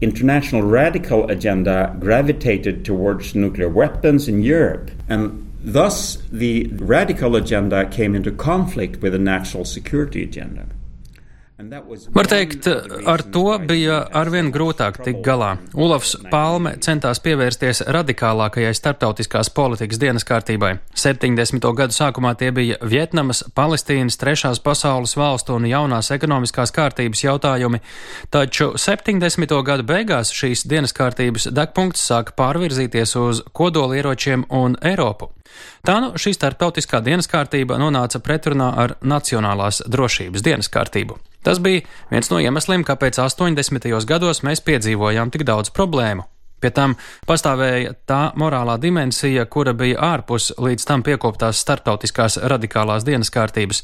international 0.01 0.63
radical 0.63 1.31
agenda 1.31 1.97
gravitated 2.01 2.85
towards 2.85 3.35
nuclear 3.35 3.69
weapons 3.69 4.29
in 4.29 4.43
Europe. 4.43 4.91
And 5.09 5.53
thus, 5.63 6.17
the 6.31 6.67
radical 6.73 7.37
agenda 7.37 7.89
came 7.89 8.15
into 8.15 8.33
conflict 8.33 9.01
with 9.03 9.13
the 9.13 9.19
national 9.19 9.65
security 9.65 10.23
agenda. 10.23 10.67
Var 12.15 12.27
teikt, 12.27 12.67
ar 13.07 13.23
to 13.33 13.45
bija 13.67 13.99
arvien 14.19 14.51
grūtāk 14.55 14.99
tikt 15.05 15.23
galā. 15.25 15.53
Ulafs 15.79 16.15
Palme 16.31 16.75
centās 16.83 17.21
pievērsties 17.23 17.85
radikālākajai 17.97 18.73
starptautiskās 18.77 19.51
politikas 19.55 20.01
dienas 20.03 20.27
kārtībai. 20.29 20.73
70. 20.99 21.69
gadu 21.79 21.97
sākumā 21.97 22.35
tie 22.39 22.51
bija 22.55 22.79
Vietnamas, 22.83 23.45
Palestīnas, 23.55 24.19
trešās 24.21 24.63
pasaules 24.65 25.17
valstu 25.17 25.57
un 25.59 25.69
jaunās 25.71 26.11
ekonomiskās 26.15 26.75
kārtības 26.75 27.25
jautājumi, 27.25 27.83
taču 28.31 28.73
70. 28.77 29.59
gadu 29.67 29.87
beigās 29.87 30.33
šīs 30.35 30.67
dienas 30.69 30.97
kārtības 30.97 31.51
degpunkts 31.55 32.07
sāka 32.11 32.37
pārvirzīties 32.39 33.17
uz 33.21 33.45
kodolieročiem 33.53 34.49
un 34.51 34.79
Eiropu. 34.83 35.33
Tā 35.87 35.99
nu 36.01 36.15
šī 36.21 36.33
starptautiskā 36.37 37.03
dienas 37.05 37.29
kārtība 37.31 37.79
nonāca 37.81 38.23
pretrunā 38.25 38.73
ar 38.85 38.97
Nacionālās 39.03 39.83
drošības 39.91 40.45
dienas 40.47 40.73
kārtību. 40.73 41.19
Tas 41.43 41.59
bija 41.63 41.83
viens 42.11 42.31
no 42.31 42.39
iemesliem, 42.43 42.85
kāpēc 42.87 43.19
80. 43.23 43.89
gados 44.07 44.45
mēs 44.47 44.63
piedzīvojām 44.63 45.33
tik 45.35 45.47
daudz 45.49 45.75
problēmu. 45.75 46.29
Pie 46.63 46.71
tam 46.71 46.95
pastāvēja 47.27 47.97
tā 48.07 48.21
morālā 48.39 48.77
dimensija, 48.79 49.49
kura 49.51 49.75
bija 49.75 49.99
ārpus 50.13 50.53
līdz 50.63 50.87
tam 50.87 51.03
piekoptās 51.03 51.59
starptautiskās 51.65 52.39
radikālās 52.39 53.03
dienas 53.09 53.33
kārtības. 53.35 53.83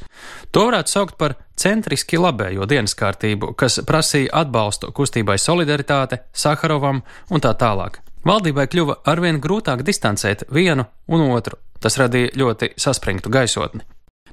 To 0.55 0.69
varētu 0.69 0.95
saukt 0.95 1.19
par 1.19 1.35
centriski 1.59 2.21
labējo 2.23 2.69
dienas 2.71 2.95
kārtību, 2.99 3.57
kas 3.59 3.81
prasīja 3.87 4.31
atbalstu 4.45 4.93
kustībai 4.95 5.41
solidaritāte, 5.43 6.23
Saharovam 6.33 7.03
un 7.35 7.43
tā 7.43 7.57
tālāk. 7.59 7.99
Valdībai 8.29 8.69
kļuva 8.71 9.01
arvien 9.11 9.43
grūtāk 9.43 9.83
distancēt 9.83 10.47
vienu 10.55 10.87
un 11.09 11.31
otru. 11.33 11.59
Tas 11.83 11.99
radīja 11.99 12.35
ļoti 12.39 12.75
saspringtu 12.79 13.31
gaisotni. 13.31 13.87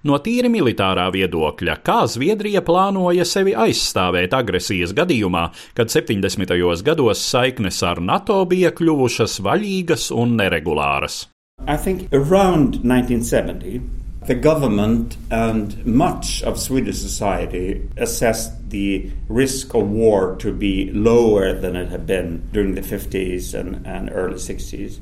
No 0.05 0.19
tīri 0.21 0.51
militārā 0.53 1.07
viedokļa, 1.09 1.79
kā 1.81 2.03
Zviedrija 2.05 2.61
plānoja 2.61 3.23
sevi 3.25 3.55
aizstāvēt 3.57 4.35
agresijas 4.37 4.91
gadījumā, 4.93 5.47
kad 5.73 5.89
70. 5.89 6.53
gados 6.85 7.23
saiknes 7.25 7.81
ar 7.81 7.97
NATO 8.05 8.37
bija 8.45 8.69
kļuvušas 8.77 9.39
vaļīgas 9.41 10.11
un 10.13 10.35
neregulāras. 10.37 11.23
I 11.65 11.77
think 11.77 12.13
around 12.13 12.83
1970, 12.83 13.81
the 14.27 14.35
government 14.35 15.17
and 15.31 15.83
much 15.87 16.43
of 16.43 16.59
Swedish 16.59 16.99
society 17.01 17.89
assessed 17.97 18.69
the 18.69 19.09
risk 19.27 19.73
of 19.73 19.89
war 19.89 20.35
to 20.35 20.53
be 20.53 20.91
lower 20.93 21.51
than 21.51 21.75
it 21.75 21.89
had 21.89 22.05
been 22.05 22.47
during 22.53 22.75
the 22.75 22.85
50s 22.85 23.55
and, 23.55 23.81
and 23.87 24.11
early 24.13 24.37
60s. 24.37 24.99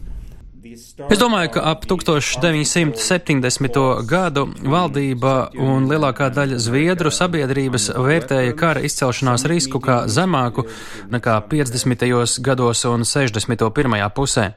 Es 0.73 1.19
domāju, 1.21 1.49
ka 1.55 1.61
ap 1.71 1.85
1970. 1.89 3.77
gadu 4.09 4.47
valdība 4.63 5.49
un 5.59 5.87
lielākā 5.89 6.29
daļa 6.33 6.57
Zviedru 6.61 7.11
sabiedrības 7.13 7.89
vērtēja 7.93 8.55
kara 8.57 8.81
izcelšanās 8.87 9.45
risku 9.49 9.81
kā 9.83 10.03
zemāku 10.07 10.65
nekā 11.13 11.35
50. 11.51 12.41
gados 12.41 12.85
un 12.89 13.05
61. 13.05 14.09
pusē. 14.15 14.53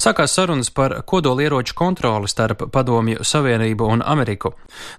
Sākās 0.00 0.34
sarunas 0.34 0.70
par 0.74 1.02
kodolieroču 1.06 1.74
kontroli 1.78 2.28
starp 2.28 2.66
Padomju 2.72 3.24
Savienību 3.24 3.86
un 3.94 4.02
Ameriku. 4.04 4.52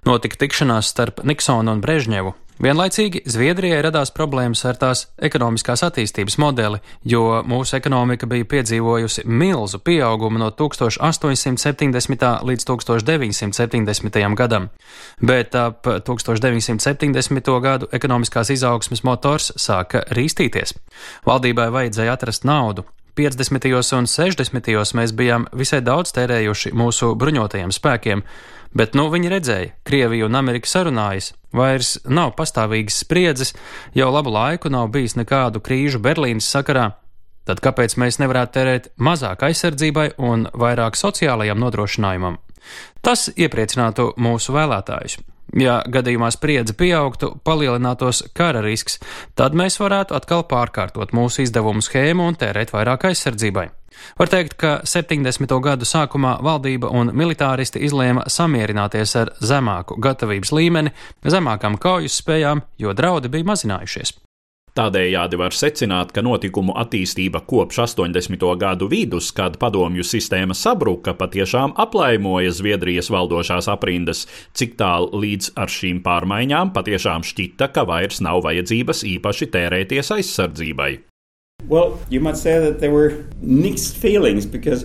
Notika 0.08 0.36
tikšanās 0.40 0.88
starp 0.94 1.20
Niksonu 1.24 1.72
un 1.76 1.84
Brežņevu. 1.84 2.34
Vienlaicīgi 2.62 3.24
Zviedrijai 3.26 3.80
radās 3.82 4.12
problēmas 4.14 4.60
ar 4.68 4.76
tās 4.78 5.00
ekonomiskās 5.26 5.82
attīstības 5.88 6.36
modeli, 6.38 6.78
jo 7.02 7.40
mūsu 7.50 7.74
ekonomika 7.80 8.28
bija 8.30 8.46
piedzīvojusi 8.52 9.24
milzu 9.26 9.80
pieaugumu 9.82 10.38
no 10.38 10.52
1870. 10.54 12.30
līdz 12.46 12.68
1970. 12.70 14.34
gadam, 14.38 14.70
bet 15.20 15.54
ap 15.58 15.82
1970. 16.06 17.54
gadu 17.66 17.90
ekonomiskās 17.92 18.54
izaugsmes 18.54 19.02
motors 19.02 19.50
sāka 19.58 20.06
rīstīties. 20.14 20.76
Valdībai 21.26 21.72
vajadzēja 21.74 22.14
atrast 22.14 22.46
naudu, 22.46 22.86
50. 23.18 23.66
un 23.98 24.06
60. 24.06 24.94
mēs 24.94 25.12
bijām 25.14 25.46
visai 25.54 25.82
daudz 25.86 26.14
tērējuši 26.14 26.72
mūsu 26.74 27.14
bruņotajiem 27.18 27.74
spēkiem, 27.74 28.22
Bet 28.74 28.96
nu 28.98 29.06
viņi 29.12 29.30
redzēja, 29.30 29.72
Krievija 29.86 30.26
un 30.26 30.34
Amerika 30.34 30.66
sarunājas, 30.66 31.30
vairs 31.54 31.94
nav 32.10 32.32
pastāvīgas 32.38 32.96
spriedzes, 33.04 33.54
jau 33.94 34.10
labu 34.10 34.32
laiku 34.34 34.72
nav 34.72 34.88
bijis 34.94 35.14
nekādu 35.14 35.62
krīžu 35.62 36.00
Berlīnas 36.02 36.48
sakarā. 36.50 36.88
Tad 37.44 37.60
kāpēc 37.62 37.94
mēs 38.00 38.18
nevarētu 38.22 38.56
tērēt 38.56 38.88
mazāk 38.96 39.44
aizsardzībai 39.46 40.14
un 40.18 40.48
vairāk 40.58 40.98
sociālajam 40.98 41.60
nodrošinājumam? 41.60 42.40
Tas 43.04 43.28
iepriecinātu 43.36 44.14
mūsu 44.18 44.56
vēlētājus. 44.56 45.20
Ja 45.60 45.82
gadījumā 45.86 46.32
spriedze 46.34 46.74
pieaugtu, 46.74 47.34
palielinātos 47.46 48.24
kara 48.34 48.64
risks, 48.64 48.98
tad 49.38 49.54
mēs 49.54 49.76
varētu 49.78 50.16
atkal 50.16 50.42
pārkārtot 50.50 51.14
mūsu 51.14 51.44
izdevumu 51.44 51.84
schēmu 51.84 52.26
un 52.32 52.38
tērēt 52.40 52.74
vairāk 52.74 53.06
aizsardzībai. 53.12 53.68
Var 54.18 54.30
teikt, 54.30 54.56
ka 54.60 54.74
70. 54.88 55.54
gadu 55.64 55.88
sākumā 55.88 56.36
valdība 56.44 56.90
un 56.94 57.12
militāristi 57.16 57.82
izlēma 57.86 58.26
samierināties 58.30 59.16
ar 59.20 59.32
zemāku 59.42 59.98
gatavības 60.00 60.52
līmeni, 60.54 60.94
zemākām 61.24 61.78
kaujas 61.80 62.20
spējām, 62.22 62.62
jo 62.78 62.94
draudi 62.96 63.32
bija 63.32 63.52
mazinājušies. 63.54 64.18
Tādējādi 64.74 65.38
var 65.38 65.54
secināt, 65.54 66.10
ka 66.10 66.22
notikumu 66.26 66.74
attīstība 66.80 67.44
kopš 67.46 67.78
80. 67.84 68.42
gadu 68.58 68.88
vidus, 68.90 69.28
kad 69.30 69.54
padomju 69.62 70.02
sistēma 70.02 70.56
sabruka, 70.58 71.14
patiešām 71.14 71.76
aplaimoja 71.78 72.50
Zviedrijas 72.50 73.12
valdošās 73.14 73.70
aprindas, 73.70 74.24
cik 74.50 74.74
tālu 74.82 75.22
līdz 75.22 75.54
ar 75.54 75.70
šīm 75.70 76.02
pārmaiņām 76.02 76.74
patiešām 76.74 77.22
šķita, 77.22 77.70
ka 77.70 77.86
vairs 77.86 78.18
nav 78.26 78.42
vajadzības 78.48 79.06
īpaši 79.14 79.52
tērēties 79.54 80.16
aizsardzībai. 80.18 80.92
Well, 81.66 81.98
you 82.10 82.20
might 82.20 82.36
say 82.36 82.58
that 82.58 82.80
there 82.80 82.90
were 82.90 83.24
mixed 83.40 83.96
feelings 83.96 84.44
because, 84.44 84.84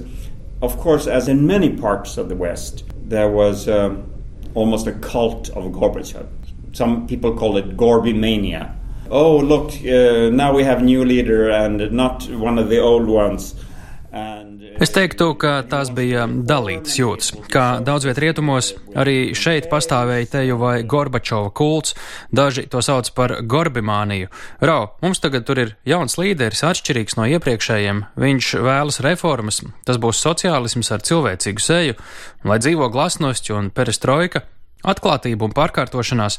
of 0.61 0.77
course, 0.77 1.07
as 1.07 1.27
in 1.27 1.45
many 1.45 1.75
parts 1.75 2.17
of 2.17 2.29
the 2.29 2.35
West, 2.35 2.83
there 3.03 3.29
was 3.29 3.67
um, 3.67 4.09
almost 4.53 4.87
a 4.87 4.93
cult 4.93 5.49
of 5.49 5.65
Gorbachev. 5.71 6.27
Some 6.71 7.07
people 7.07 7.35
call 7.35 7.57
it 7.57 7.75
Gorby 7.75 8.13
mania. 8.13 8.75
Oh, 9.09 9.37
look, 9.37 9.71
uh, 9.71 10.29
now 10.29 10.53
we 10.53 10.63
have 10.63 10.79
a 10.79 10.83
new 10.83 11.03
leader 11.03 11.49
and 11.49 11.91
not 11.91 12.29
one 12.29 12.59
of 12.59 12.69
the 12.69 12.79
old 12.79 13.07
ones. 13.07 13.55
Es 14.10 14.89
teiktu, 14.95 15.34
ka 15.38 15.60
tās 15.69 15.91
bija 15.93 16.24
dalītas 16.26 16.95
jūtas. 16.98 17.30
Kā 17.52 17.65
daudz 17.86 18.08
viet 18.08 18.17
rietumos, 18.22 18.72
arī 18.98 19.36
šeit 19.38 19.67
pastāvēja 19.69 20.32
teju 20.34 20.58
vai 20.62 20.82
Gorbačova 20.82 21.52
kults, 21.54 21.93
daži 22.34 22.65
to 22.72 22.82
sauc 22.86 23.12
par 23.13 23.36
Gorbimāniju. 23.45 24.32
Rau, 24.65 24.95
mums 25.06 25.22
tagad 25.22 25.45
tur 25.45 25.62
ir 25.62 25.76
jauns 25.86 26.17
līderis, 26.17 26.65
atšķirīgs 26.65 27.19
no 27.19 27.30
iepriekšējiem, 27.38 28.04
viņš 28.17 28.54
vēlas 28.65 29.02
reformas, 29.06 29.62
tas 29.86 30.02
būs 30.02 30.24
sociālisms 30.26 30.89
ar 30.95 31.06
cilvēcīgu 31.06 31.65
seju, 31.65 31.98
lai 32.50 32.62
dzīvo 32.63 32.89
glasnosti 32.93 33.54
un 33.54 33.69
perestroika. 33.69 34.48
Atklātība 34.80 35.43
un 35.43 35.52
pārkārtošanās. 35.52 36.38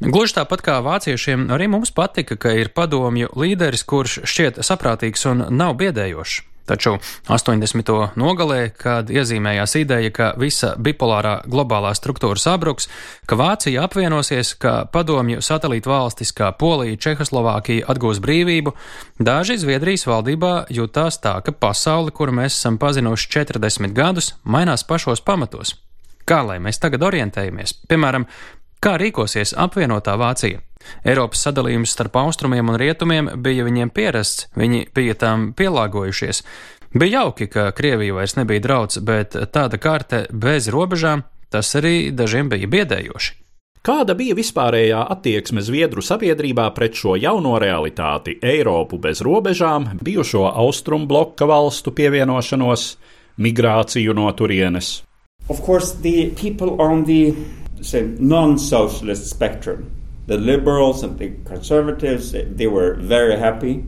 Gluži 0.00 0.38
tāpat 0.38 0.62
kā 0.64 0.78
vāciešiem, 0.80 1.50
arī 1.52 1.66
mums 1.68 1.92
patika, 1.92 2.38
ka 2.40 2.54
ir 2.56 2.72
padomju 2.72 3.28
līderis, 3.36 3.84
kurš 3.84 4.22
šķiet 4.24 4.62
saprātīgs 4.64 5.28
un 5.28 5.44
nav 5.52 5.76
biedējošs. 5.76 6.51
Taču 6.66 6.94
80. 7.26 7.90
nogalē, 8.14 8.70
kad 8.78 9.10
iezīmējās 9.10 9.74
ideja, 9.80 10.12
ka 10.14 10.28
visa 10.38 10.76
bipolārā 10.78 11.40
globālā 11.50 11.90
struktūra 11.98 12.38
sabruks, 12.38 12.86
ka 13.26 13.38
Vācija 13.38 13.82
apvienosies, 13.88 14.54
ka 14.62 14.84
padomju 14.92 15.42
satelītu 15.42 15.90
valstis 15.90 16.30
kā 16.38 16.52
Polija, 16.54 17.00
Čehoslovākija 17.02 17.88
atgūs 17.90 18.22
brīvību, 18.22 18.76
daži 19.18 19.58
Zviedrijas 19.58 20.06
valdībā 20.06 20.54
jutās 20.70 21.18
tā, 21.18 21.34
ka 21.42 21.50
pasauli, 21.50 22.14
kuru 22.14 22.38
mēs 22.38 22.60
esam 22.60 22.78
pazinuši 22.78 23.32
40 23.40 23.96
gadus, 23.98 24.34
mainās 24.44 24.86
pašos 24.86 25.24
pamatos. 25.26 25.74
Kā 26.22 26.44
lai 26.46 26.60
mēs 26.62 26.78
tagad 26.78 27.02
orientējamies? 27.02 27.80
Piemēram, 27.90 28.28
kā 28.78 28.94
rīkosies 29.02 29.56
apvienotā 29.58 30.14
Vācija? 30.14 30.62
Eiropas 31.04 31.42
sadalījums 31.46 31.92
starp 31.94 32.16
austrumiem 32.20 32.70
un 32.72 32.78
rietumiem 32.80 33.30
bija 33.42 33.66
viņiem 33.66 33.90
pierasts, 33.94 34.48
viņi 34.56 34.86
bija 34.94 35.18
tam 35.18 35.50
pielāgojušies. 35.58 36.42
Bija 36.92 37.22
jauki, 37.22 37.46
ka 37.48 37.70
Krievija 37.72 38.14
vairs 38.14 38.36
nebija 38.36 38.60
drauds, 38.60 38.98
bet 39.00 39.36
tāda 39.52 39.78
karte 39.80 40.26
bez 40.32 40.68
robežām, 40.68 41.24
tas 41.52 41.72
arī 41.78 42.10
dažiem 42.12 42.50
bija 42.52 42.68
biedējoši. 42.68 43.38
Kāda 43.82 44.14
bija 44.14 44.36
vispārējā 44.38 45.00
attieksme 45.10 45.62
Zviedru 45.64 46.04
sabiedrībā 46.06 46.68
pret 46.76 46.94
šo 46.94 47.16
jauno 47.18 47.56
realitāti, 47.58 48.36
Eiropu 48.38 49.00
bez 49.02 49.24
robežām, 49.26 49.88
bijušo 49.98 50.44
austrumu 50.52 51.08
bloka 51.10 51.48
valstu 51.50 51.90
pievienošanos, 51.90 52.84
migrāciju 53.42 54.14
no 54.14 54.28
turienes? 54.38 55.00
Of 55.48 55.64
course, 55.66 55.96
the 56.04 56.30
people 56.38 56.76
on 56.78 57.02
the 57.04 57.34
non-socialist 58.20 59.26
spectrum 59.26 60.01
the 60.26 60.36
liberals 60.36 61.02
and 61.02 61.18
the 61.18 61.30
conservatives, 61.44 62.32
they 62.32 62.66
were 62.66 62.94
very 62.94 63.36
happy, 63.36 63.84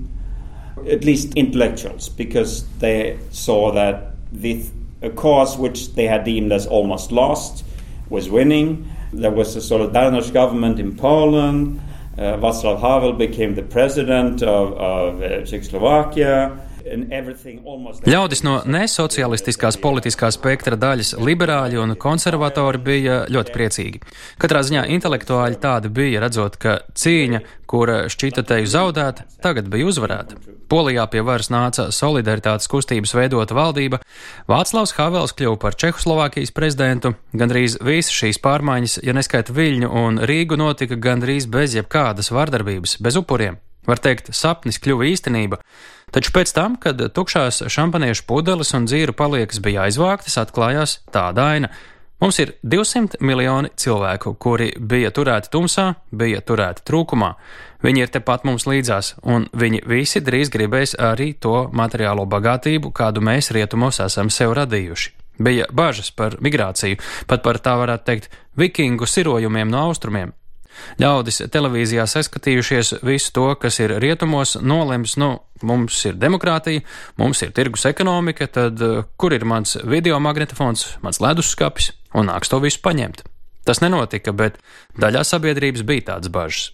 at 0.88 1.04
least 1.04 1.34
intellectuals, 1.34 2.08
because 2.08 2.66
they 2.78 3.18
saw 3.30 3.72
that 3.72 4.14
the 4.32 4.64
a 5.04 5.10
cause 5.10 5.58
which 5.58 5.94
they 5.94 6.06
had 6.06 6.24
deemed 6.24 6.50
as 6.50 6.66
almost 6.66 7.12
lost 7.12 7.64
was 8.08 8.28
winning. 8.30 8.90
There 9.12 9.30
was 9.30 9.54
a 9.54 9.60
sort 9.60 9.82
of 9.82 9.92
Danish 9.92 10.30
government 10.30 10.80
in 10.80 10.96
Poland. 10.96 11.80
Uh, 12.16 12.36
Václav 12.38 12.80
Havel 12.80 13.12
became 13.12 13.54
the 13.54 13.62
president 13.62 14.42
of, 14.42 14.72
of 14.72 15.22
uh, 15.22 15.44
Czechoslovakia. 15.44 16.58
Ļaudis 16.84 18.42
no 18.44 18.58
nesocialistiskās 18.68 19.78
politiskā 19.80 20.28
spektra 20.34 20.76
daļas 20.76 21.14
liberāļi 21.16 21.80
un 21.80 21.94
konservatori 22.00 22.80
bija 22.84 23.18
ļoti 23.32 23.54
priecīgi. 23.54 24.00
Katrā 24.40 24.60
ziņā 24.66 24.84
intelektuāļi 24.92 25.60
tādi 25.62 25.90
bija, 25.94 26.20
redzot, 26.24 26.58
ka 26.60 26.82
cīņa, 26.92 27.40
kura 27.70 28.04
šķita 28.12 28.44
teju 28.50 28.68
zaudēta, 28.68 29.24
tagad 29.42 29.70
bija 29.72 29.88
uzvarēta. 29.88 30.36
Polijā 30.68 31.04
pie 31.12 31.24
varas 31.24 31.50
nāca 31.52 31.88
solidaritātes 31.92 32.68
kustības 32.68 33.14
veidota 33.16 33.56
valdība, 33.56 34.00
Vāclavs 34.50 34.94
Havels 34.98 35.34
kļuva 35.36 35.60
par 35.64 35.76
Čehoslovākijas 35.80 36.52
prezidentu, 36.56 37.14
gandrīz 37.32 37.78
visas 37.84 38.12
šīs 38.12 38.40
pārmaiņas, 38.44 39.00
ja 39.04 39.16
neskaita 39.16 39.56
Viļņu 39.56 39.92
un 40.04 40.20
Rīgu, 40.24 40.60
notika 40.60 41.00
gandrīz 41.00 41.48
bez 41.48 41.76
jebkādas 41.78 42.32
vardarbības, 42.34 42.98
bez 43.04 43.20
upuriem. 43.20 43.60
Var 43.84 44.00
teikt, 44.00 44.30
sapnis 44.32 44.80
kļuva 44.80 45.10
īstenība. 45.10 45.58
Taču 46.14 46.30
pēc 46.30 46.52
tam, 46.54 46.76
kad 46.78 47.00
tukšās 47.10 47.64
šampaniešu 47.74 48.22
pudeles 48.28 48.70
un 48.76 48.84
dzīru 48.86 49.16
paliekas 49.18 49.58
bija 49.58 49.88
aizvāktas, 49.88 50.36
atklājās 50.38 51.00
tāda 51.10 51.48
aina. 51.56 51.70
Mums 52.22 52.38
ir 52.38 52.52
200 52.62 53.18
miljoni 53.18 53.72
cilvēku, 53.74 54.36
kuri 54.38 54.68
bija 54.78 55.10
turēti 55.10 55.50
tumsā, 55.50 55.88
bija 56.14 56.38
turēti 56.46 56.84
trūkumā. 56.86 57.32
Viņi 57.82 58.04
ir 58.04 58.12
tepat 58.14 58.46
mums 58.46 58.68
līdzās, 58.70 59.16
un 59.26 59.48
viņi 59.50 59.82
visi 59.90 60.22
drīz 60.22 60.54
gribēs 60.54 60.94
arī 61.02 61.32
to 61.34 61.66
materiālo 61.74 62.28
bagātību, 62.30 62.94
kādu 62.94 63.20
mēs 63.20 63.50
rietumos 63.50 63.98
esam 64.06 64.30
sev 64.30 64.54
radījuši. 64.54 65.10
Bija 65.42 65.66
bažas 65.74 66.14
par 66.14 66.38
migrāciju, 66.38 67.02
pat 67.26 67.42
par 67.42 67.58
tā 67.58 67.74
varētu 67.82 68.06
teikt, 68.06 68.30
vikingu 68.54 69.10
sirojumiem 69.10 69.66
no 69.66 69.88
austrumiem. 69.90 70.30
Ļaudis 71.02 71.42
televīzijā 71.52 72.06
saskatījušies 72.10 72.94
visu 73.06 73.32
to, 73.34 73.46
kas 73.60 73.80
ir 73.82 73.96
rietumos, 74.02 74.56
nolems, 74.62 75.16
nu, 75.20 75.30
mums 75.62 76.00
ir 76.08 76.18
demokrātija, 76.20 76.84
mums 77.20 77.42
ir 77.46 77.54
tirgus 77.56 77.86
ekonomika, 77.90 78.46
tad 78.46 78.82
eh, 78.82 79.02
kur 79.16 79.34
ir 79.36 79.46
mans 79.48 79.78
video 79.84 80.20
magnetofons, 80.22 80.86
mans 81.04 81.20
leduskapis, 81.24 81.92
un 82.14 82.30
nāks 82.32 82.52
to 82.52 82.62
visu 82.64 82.82
paņemt. 82.84 83.24
Tas 83.64 83.80
nenotika, 83.80 84.34
bet 84.36 84.60
daļā 85.00 85.24
sabiedrības 85.24 85.86
bija 85.88 86.10
tādas 86.12 86.32
bažas. 86.32 86.72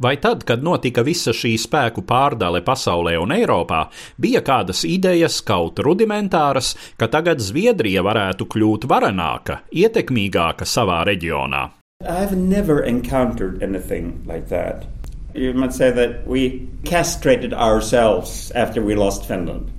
Vai 0.00 0.16
tad, 0.16 0.46
kad 0.48 0.62
notika 0.64 1.02
visa 1.04 1.34
šī 1.36 1.50
spēku 1.60 2.00
pārdale 2.08 2.62
pasaulē 2.64 3.12
un 3.20 3.34
Eiropā, 3.36 3.82
bija 4.16 4.40
kādas 4.40 4.86
idejas, 4.88 5.42
kaut 5.44 5.82
rudimentāras, 5.84 6.72
ka 6.96 7.10
tagad 7.12 7.44
Zviedrija 7.44 8.00
varētu 8.00 8.48
kļūt 8.48 8.88
varenāka, 8.88 9.60
ietekmīgāka 9.68 10.64
savā 10.64 11.02
reģionā? 11.04 11.66
I've 12.06 12.36
never 12.36 12.82
encountered 12.82 13.62
anything 13.62 14.22
like 14.26 14.48
that. 14.48 14.86
You 15.34 15.54
might 15.54 15.72
say 15.72 15.90
that 15.90 16.26
we 16.26 16.68
castrated 16.84 17.54
ourselves 17.54 18.50
after 18.54 18.82
we 18.82 18.94
lost 18.94 19.26
Finland. 19.26 19.70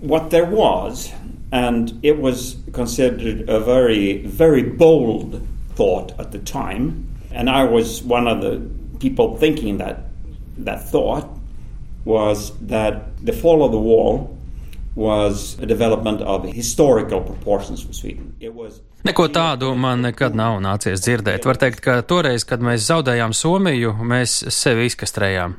What 0.00 0.30
there 0.30 0.46
was, 0.46 1.12
and 1.52 1.98
it 2.02 2.18
was 2.20 2.56
considered 2.72 3.48
a 3.48 3.60
very, 3.60 4.18
very 4.18 4.62
bold 4.62 5.46
thought 5.74 6.18
at 6.18 6.32
the 6.32 6.38
time, 6.38 7.08
and 7.32 7.50
I 7.50 7.64
was 7.64 8.02
one 8.02 8.28
of 8.28 8.40
the 8.40 8.62
people 8.98 9.36
thinking 9.36 9.78
that 9.78 10.04
that 10.58 10.88
thought 10.88 11.28
was 12.04 12.56
that 12.60 13.24
the 13.24 13.32
fall 13.32 13.64
of 13.64 13.72
the 13.72 13.78
wall 13.78 14.36
was 14.94 15.58
a 15.60 15.66
development 15.66 16.20
of 16.22 16.44
historical 16.44 17.20
proportions 17.20 17.82
for 17.82 17.92
Sweden. 17.92 18.34
It 18.40 18.54
was 18.54 18.80
Neko 19.06 19.28
tādu 19.30 19.70
man 19.78 20.02
nekad 20.02 20.34
nav 20.36 20.58
nācies 20.64 21.04
dzirdēt. 21.04 21.46
Var 21.46 21.60
teikt, 21.60 21.80
ka 21.84 22.00
toreiz, 22.02 22.44
kad 22.48 22.64
mēs 22.64 22.88
zaudējām 22.88 23.36
Somiju, 23.36 23.94
mēs 24.02 24.40
sevi 24.54 24.88
izkastrējām 24.90 25.56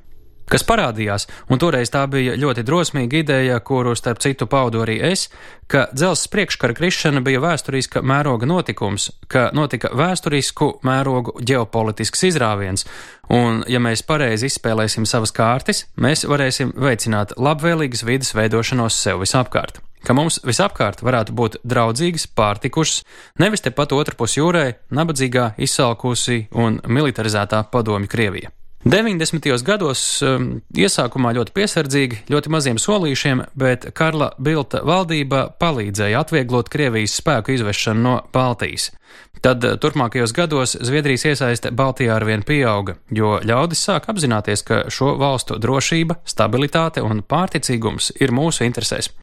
kas 0.50 0.66
parādījās, 0.66 1.28
un 1.50 1.62
toreiz 1.62 1.92
tā 1.94 2.04
bija 2.12 2.36
ļoti 2.40 2.64
drosmīga 2.66 3.22
ideja, 3.22 3.60
kuru 3.66 3.96
starp 3.98 4.22
citu 4.24 4.48
paudu 4.50 4.84
arī 4.84 4.98
es, 5.12 5.28
ka 5.70 5.88
dzelzs 5.94 6.30
priekškara 6.34 6.76
krišana 6.78 7.22
bija 7.26 7.42
vēsturiska 7.44 8.02
mēroga 8.02 8.50
notikums, 8.50 9.10
ka 9.30 9.50
notika 9.56 9.94
vēsturisku 9.98 10.72
mērogu 10.88 11.38
ģeopolitisks 11.46 12.26
izrāviens, 12.32 12.88
un 13.30 13.62
ja 13.70 13.82
mēs 13.84 14.04
pareizi 14.08 14.50
izspēlēsim 14.50 15.06
savas 15.10 15.36
kārtas, 15.36 15.86
mēs 16.02 16.26
varēsim 16.30 16.74
veicināt 16.78 17.38
labvēlīgas 17.38 18.06
vidas 18.08 18.34
veidošanos 18.38 18.98
sev 18.98 19.22
visapkārt 19.26 19.84
ka 20.06 20.16
mums 20.18 20.40
visapkārt 20.46 21.04
varētu 21.06 21.36
būt 21.36 21.60
draudzīgas, 21.68 22.28
pārtikušas, 22.38 23.04
nevis 23.42 23.66
tepat 23.66 23.96
otrpus 23.98 24.38
jūrē, 24.40 24.66
nabadzīgā, 24.96 25.54
izsalkusi 25.62 26.46
un 26.56 26.80
militarizētā 26.88 27.66
padomju 27.74 28.12
Krievija. 28.12 28.54
90. 28.88 29.44
gados 29.68 30.02
um, 30.24 30.62
iesākumā 30.72 31.34
ļoti 31.36 31.52
piesardzīgi, 31.52 32.20
ļoti 32.32 32.52
maziem 32.54 32.78
solīšiem, 32.80 33.42
bet 33.60 33.90
Karla 33.92 34.30
Bilta 34.40 34.80
valdība 34.88 35.50
palīdzēja 35.60 36.22
atvieglot 36.24 36.72
Krievijas 36.72 37.18
spēku 37.20 37.58
izvešanu 37.58 38.06
no 38.06 38.14
Baltijas. 38.32 38.94
Tad 39.42 39.64
eh, 39.64 39.76
turpmākajos 39.80 40.34
gados 40.36 40.76
Zviedrijas 40.84 41.24
iesaiste 41.30 41.72
Baltijā 41.72 42.18
arvien 42.18 42.44
pieauga, 42.44 42.98
jo 43.16 43.38
ļaudis 43.40 43.84
sāk 43.88 44.10
apzināties, 44.12 44.64
ka 44.68 44.82
šo 44.92 45.14
valstu 45.20 45.56
drošība, 45.62 46.20
stabilitāte 46.28 47.04
un 47.06 47.22
pārticīgums 47.24 48.12
ir 48.20 48.34
mūsu 48.36 48.66
interesēs. 48.68 49.14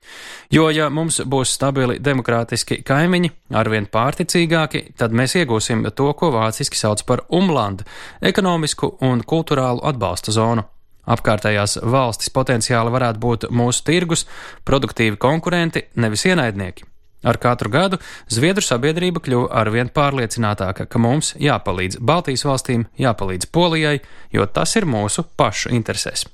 Jo, 0.53 0.71
ja 0.73 0.89
mums 0.89 1.21
būs 1.21 1.53
stabili 1.59 1.99
demokrātiski 2.01 2.81
kaimiņi, 2.87 3.33
arvien 3.61 3.91
pārticīgāki, 3.93 4.87
tad 4.97 5.13
mēs 5.13 5.37
iegūsim 5.43 5.85
to, 5.93 6.09
ko 6.17 6.33
vāciski 6.33 6.81
sauc 6.81 7.05
par 7.05 7.27
umlandu- 7.29 7.85
ekonomisku 8.33 8.97
un 9.01 9.21
kulturālu 9.21 9.85
atbalsta 9.85 10.33
zonu. 10.33 10.65
Apkārtējās 11.07 11.79
valstis 11.85 12.33
potenciāli 12.35 12.91
varētu 12.91 13.21
būt 13.23 13.51
mūsu 13.51 13.85
tirgus, 13.85 14.27
produktīvi 14.65 15.17
konkurenti, 15.17 15.85
nevis 15.95 16.27
ienaidnieki. 16.27 16.96
Ar 17.27 17.41
katru 17.43 17.73
gadu 17.75 17.99
Zviedru 18.31 18.63
sabiedrība 18.63 19.19
kļuva 19.25 19.51
arvien 19.61 19.91
pārliecinātāka, 19.91 20.87
ka 20.87 21.01
mums 21.03 21.33
jāpalīdz 21.43 21.99
Baltijas 21.99 22.47
valstīm, 22.47 22.87
jāpalīdz 23.03 23.49
Polijai, 23.51 23.99
jo 24.31 24.47
tas 24.47 24.77
ir 24.79 24.87
mūsu 24.87 25.27
pašu 25.37 25.75
interesēs. 25.75 26.29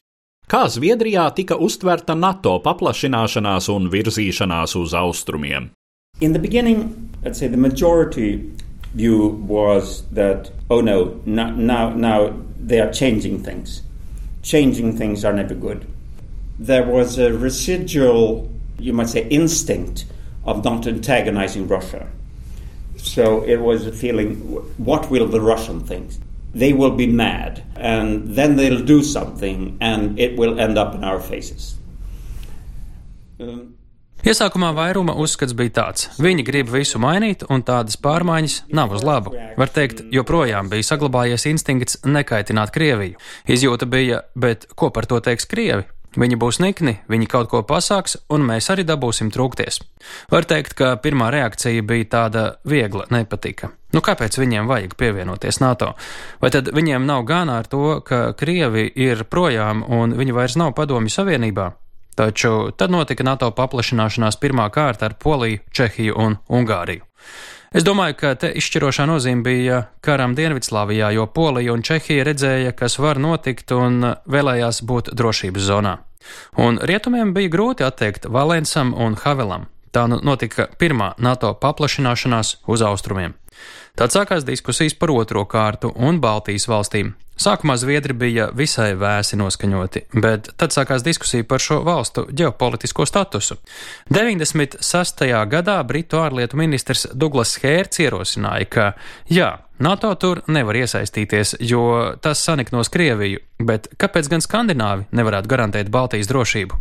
Kā 0.53 0.67
Zviedrijā 0.69 1.31
tika 1.33 1.57
uztverta 1.57 2.13
NATO 2.19 2.59
paplašināšanās 2.61 3.71
un 3.73 3.89
virzīšanās 3.89 4.77
uz 4.77 4.93
austrumiem? 4.93 5.71
In 6.21 6.35
the 6.35 6.39
beginning, 6.39 7.09
let's 7.25 7.39
say 7.39 7.49
the 7.49 7.57
majority 7.57 8.53
view 8.95 9.41
was 9.49 10.05
that, 10.13 10.51
oh 10.69 10.83
no, 10.83 11.17
now, 11.25 11.89
now 11.97 12.35
they 12.61 12.81
are 12.81 12.93
changing 12.93 13.43
things. 13.43 13.81
Changing 14.43 14.97
things 14.99 15.25
are 15.25 15.33
never 15.33 15.55
good. 15.55 15.87
There 16.59 16.85
was 16.85 17.19
a 17.19 17.33
residual, 17.33 18.51
you 18.79 18.93
might 18.93 19.09
say, 19.09 19.27
instinct 19.31 20.05
of 20.45 20.65
not 20.65 20.87
antagonizing 20.87 21.69
Russia. 21.69 22.07
So 22.97 23.43
it 23.43 23.61
was 23.61 23.87
a 23.87 23.93
feeling 23.93 24.37
what 24.77 25.11
will 25.11 25.27
the 25.27 25.41
Russian 25.41 25.81
think? 25.81 26.11
They 26.55 26.73
will 26.73 26.91
be 26.91 27.07
mad, 27.07 27.63
and 27.77 28.37
then 28.37 28.57
they'll 28.57 28.85
do 28.85 29.03
something, 29.03 29.79
and 29.81 30.19
it 30.19 30.37
will 30.37 30.61
end 30.61 30.77
up 30.77 30.95
in 30.95 31.03
our 31.03 31.19
faces. 31.19 31.77
Um, 33.41 33.75
Iesākumā 34.23 34.69
vairuma 34.77 35.17
uzskats 35.19 35.51
bija 35.59 35.73
tāds: 35.81 36.05
viņi 36.23 36.45
grib 36.47 36.69
visu 36.71 37.01
mainīt, 37.03 37.41
un 37.51 37.65
tādas 37.67 37.97
pārmaiņas 37.99 38.61
nav 38.71 38.93
uz 38.95 39.03
labu. 39.03 39.33
Var 39.59 39.73
teikt, 39.75 40.05
joprojām 40.15 40.71
bija 40.71 40.87
saglabājies 40.93 41.49
instinkts 41.51 41.99
nekaitināt 42.07 42.71
Krieviju. 42.71 43.19
Izjūta 43.51 43.89
bija, 43.91 44.21
bet 44.39 44.69
ko 44.79 44.93
par 44.95 45.11
to 45.11 45.19
teiks 45.27 45.49
Krievi? 45.51 45.89
Viņi 46.13 46.37
būs 46.37 46.59
nikni, 46.61 46.99
viņi 47.09 47.27
kaut 47.31 47.49
ko 47.49 47.63
pasāks, 47.65 48.19
un 48.29 48.43
mēs 48.45 48.67
arī 48.73 48.85
dabūsim 48.85 49.31
trūkties. 49.33 49.79
Var 50.29 50.45
teikt, 50.45 50.75
ka 50.77 50.91
pirmā 51.01 51.31
reakcija 51.33 51.85
bija 51.89 52.09
tāda 52.13 52.43
viegla 52.69 53.07
nepatika. 53.15 53.71
Nu, 53.97 54.01
kāpēc 54.05 54.37
viņiem 54.37 54.69
vajag 54.69 54.97
pievienoties 55.01 55.61
NATO? 55.65 55.95
Vai 56.41 56.51
tad 56.53 56.69
viņiem 56.73 57.07
nav 57.09 57.25
gana 57.29 57.59
ar 57.61 57.69
to, 57.69 58.01
ka 58.05 58.35
Krievi 58.37 58.91
ir 58.93 59.25
projām 59.25 59.85
un 59.89 60.13
viņi 60.19 60.37
vairs 60.37 60.59
nav 60.61 60.75
padomju 60.77 61.13
savienībā? 61.13 61.71
Taču 62.17 62.75
tad 62.77 62.93
notika 62.93 63.25
NATO 63.25 63.49
paplašināšanās 63.57 64.37
pirmā 64.41 64.69
kārta 64.73 65.09
ar 65.09 65.17
Poliju, 65.17 65.65
Čehiju 65.73 66.19
un 66.21 66.37
Ungāriju. 66.53 67.09
Es 67.73 67.87
domāju, 67.89 68.19
ka 68.21 68.35
te 68.37 68.51
izšķirošā 68.61 69.07
nozīme 69.09 69.47
bija 69.47 69.77
karam 70.05 70.35
Dienvidslāvijā, 70.37 71.09
jo 71.17 71.25
Polija 71.33 71.73
un 71.73 71.81
Čehija 71.81 72.27
redzēja, 72.29 72.75
kas 72.77 72.99
var 73.01 73.17
notikt 73.17 73.73
un 73.73 74.05
vēlējās 74.29 74.83
būt 74.85 75.09
drošības 75.17 75.69
zonā. 75.71 75.95
Un 76.61 76.77
rietumiem 76.77 77.33
bija 77.33 77.49
grūti 77.55 77.87
atteikt 77.87 78.29
Valensam 78.29 78.93
un 78.93 79.17
Havelam. 79.25 79.71
Tā 79.93 80.05
nu 80.09 80.21
notika 80.21 80.69
pirmā 80.81 81.15
NATO 81.17 81.55
paplašināšanās 81.65 82.59
uz 82.69 82.85
austrumiem. 82.85 83.33
Tad 83.93 84.15
sākās 84.15 84.47
diskusijas 84.49 84.95
par 84.97 85.11
otro 85.13 85.43
kārtu 85.45 85.91
un 85.93 86.21
Baltijas 86.21 86.65
valstīm. 86.71 87.13
Sākumā 87.43 87.75
Zviedri 87.81 88.15
bija 88.17 88.47
visai 88.57 88.93
vēsi 88.97 89.37
noskaņoti, 89.41 90.03
bet 90.23 90.51
tad 90.61 90.73
sākās 90.73 91.05
diskusija 91.05 91.45
par 91.49 91.61
šo 91.61 91.81
valstu 91.85 92.25
ģeopolitisko 92.29 93.05
statusu. 93.09 93.57
96. 94.13 95.25
gadā 95.51 95.79
Britu 95.89 96.21
ārlietu 96.23 96.61
ministrs 96.61 97.07
Douglas 97.13 97.57
Hērts 97.61 98.01
ierosināja, 98.05 98.69
ka 98.69 98.87
jā, 99.33 99.51
NATO 99.83 100.15
tur 100.21 100.45
nevar 100.47 100.79
iesaistīties, 100.85 101.57
jo 101.61 102.15
tas 102.23 102.45
saniknos 102.47 102.93
Krieviju, 102.93 103.43
bet 103.61 103.91
kāpēc 103.99 104.31
gan 104.33 104.45
Skandināvi 104.45 105.09
nevarētu 105.13 105.53
garantēt 105.53 105.93
Baltijas 105.93 106.31
drošību? 106.33 106.81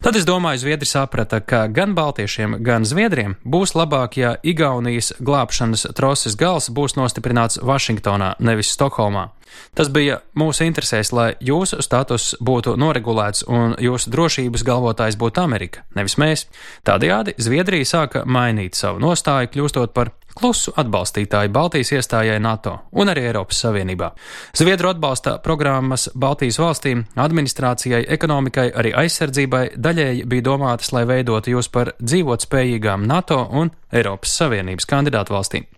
Tad 0.00 0.16
es 0.16 0.26
domāju, 0.28 0.62
Zviedri 0.64 0.88
saprata, 0.88 1.40
ka 1.40 1.66
gan 1.68 1.94
Baltiešiem, 1.94 2.58
gan 2.64 2.86
Zviedriem 2.88 3.36
būs 3.44 3.74
labāk, 3.76 4.16
ja 4.20 4.36
Igaunijas 4.42 5.12
glābšanas 5.20 5.88
troses 5.96 6.36
gals 6.36 6.70
būs 6.70 6.96
nostiprināts 6.98 7.60
Vašingtonā, 7.62 8.34
nevis 8.40 8.72
Stokholmā. 8.76 9.30
Tas 9.74 9.90
bija 9.92 10.20
mūsu 10.38 10.64
interesēs, 10.66 11.12
lai 11.14 11.32
jūsu 11.40 11.80
status 11.84 12.34
būtu 12.42 12.76
noregulēts 12.80 13.44
un 13.48 13.76
jūsu 13.80 14.10
drošības 14.10 14.64
galvotājs 14.66 15.18
būtu 15.20 15.42
Amerika, 15.44 15.84
nevis 15.94 16.18
mēs. 16.20 16.46
Tādējādi 16.86 17.36
Zviedrija 17.38 17.86
sāka 17.86 18.24
mainīt 18.26 18.78
savu 18.78 19.02
nostāju, 19.02 19.52
kļūstot 19.54 19.94
par 19.94 20.12
klusu 20.40 20.72
atbalstītāju 20.78 21.52
Baltijas 21.54 21.92
iestājai 21.94 22.38
NATO 22.42 22.76
un 22.92 23.10
arī 23.12 23.26
Eiropas 23.30 23.60
Savienībā. 23.64 24.10
Zviedru 24.56 24.90
atbalsta 24.92 25.38
programmas 25.44 26.08
Baltijas 26.14 26.60
valstīm, 26.62 27.04
administrācijai, 27.20 28.04
ekonomikai, 28.16 28.70
arī 28.74 28.94
aizsardzībai 29.04 29.64
daļēji 29.76 30.24
bija 30.30 30.48
domātas, 30.52 30.92
lai 30.96 31.06
veidotu 31.10 31.56
jūs 31.56 31.70
par 31.72 31.94
dzīvotspējīgām 32.00 33.06
NATO 33.10 33.42
un 33.50 33.74
Eiropas 33.92 34.38
Savienības 34.40 34.88
kandidātu 34.90 35.36
valstīm. 35.36 35.68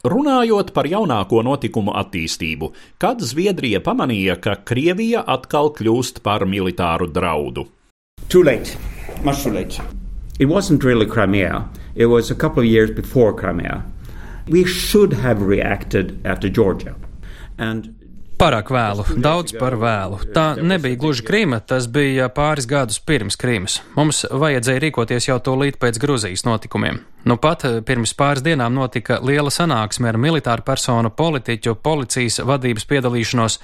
Runājot 0.00 0.70
par 0.72 0.86
jaunāko 0.88 1.42
notikumu 1.44 1.92
attīstību, 1.92 2.70
kad 2.96 3.20
Zviedrija 3.20 3.82
pamanīja, 3.84 4.38
ka 4.40 4.54
Krievija 4.64 5.20
atkal 5.28 5.68
kļūst 5.76 6.22
par 6.24 6.46
militāru 6.48 7.04
draudu. 7.12 7.66
Too 8.32 8.40
late, 8.42 8.78
much 9.24 9.44
too 9.44 9.52
late. 9.52 9.76
It 10.38 10.48
wasn't 10.48 10.84
really 10.84 11.04
Crimea. 11.04 11.68
It 11.94 12.06
was 12.06 12.30
a 12.30 12.34
couple 12.34 12.62
of 12.62 12.70
years 12.70 12.90
before 12.90 13.34
Crimea. 13.34 13.84
We 14.48 14.64
should 14.64 15.12
have 15.12 15.42
reacted 15.42 16.16
after 16.24 16.48
Georgia. 16.48 16.96
And 17.58 17.99
Pārāk 18.40 18.70
vēlu, 18.72 19.04
daudz 19.20 19.52
par 19.60 19.74
vēlu. 19.76 20.16
Tā 20.32 20.54
nebija 20.56 20.96
gluži 20.96 21.26
Krīma, 21.28 21.58
tas 21.60 21.84
bija 21.92 22.30
pāris 22.32 22.64
gadus 22.64 22.96
pirms 23.04 23.36
Krīmas. 23.36 23.74
Mums 23.98 24.22
vajadzēja 24.32 24.80
rīkoties 24.86 25.28
jau 25.28 25.36
tūlīt 25.44 25.76
pēc 25.82 25.98
Gruzijas 26.00 26.46
notikumiem. 26.48 27.02
Nu 27.28 27.36
pat 27.36 27.66
eh, 27.68 27.74
pirms 27.84 28.14
pāris 28.16 28.40
dienām 28.40 28.72
notika 28.72 29.18
liela 29.20 29.52
sanāksme 29.52 30.08
ar 30.08 30.16
militāru 30.16 30.64
personu, 30.64 31.12
politiķu, 31.12 31.76
policijas 31.84 32.40
vadības 32.48 32.88
piedalīšanos. 32.88 33.58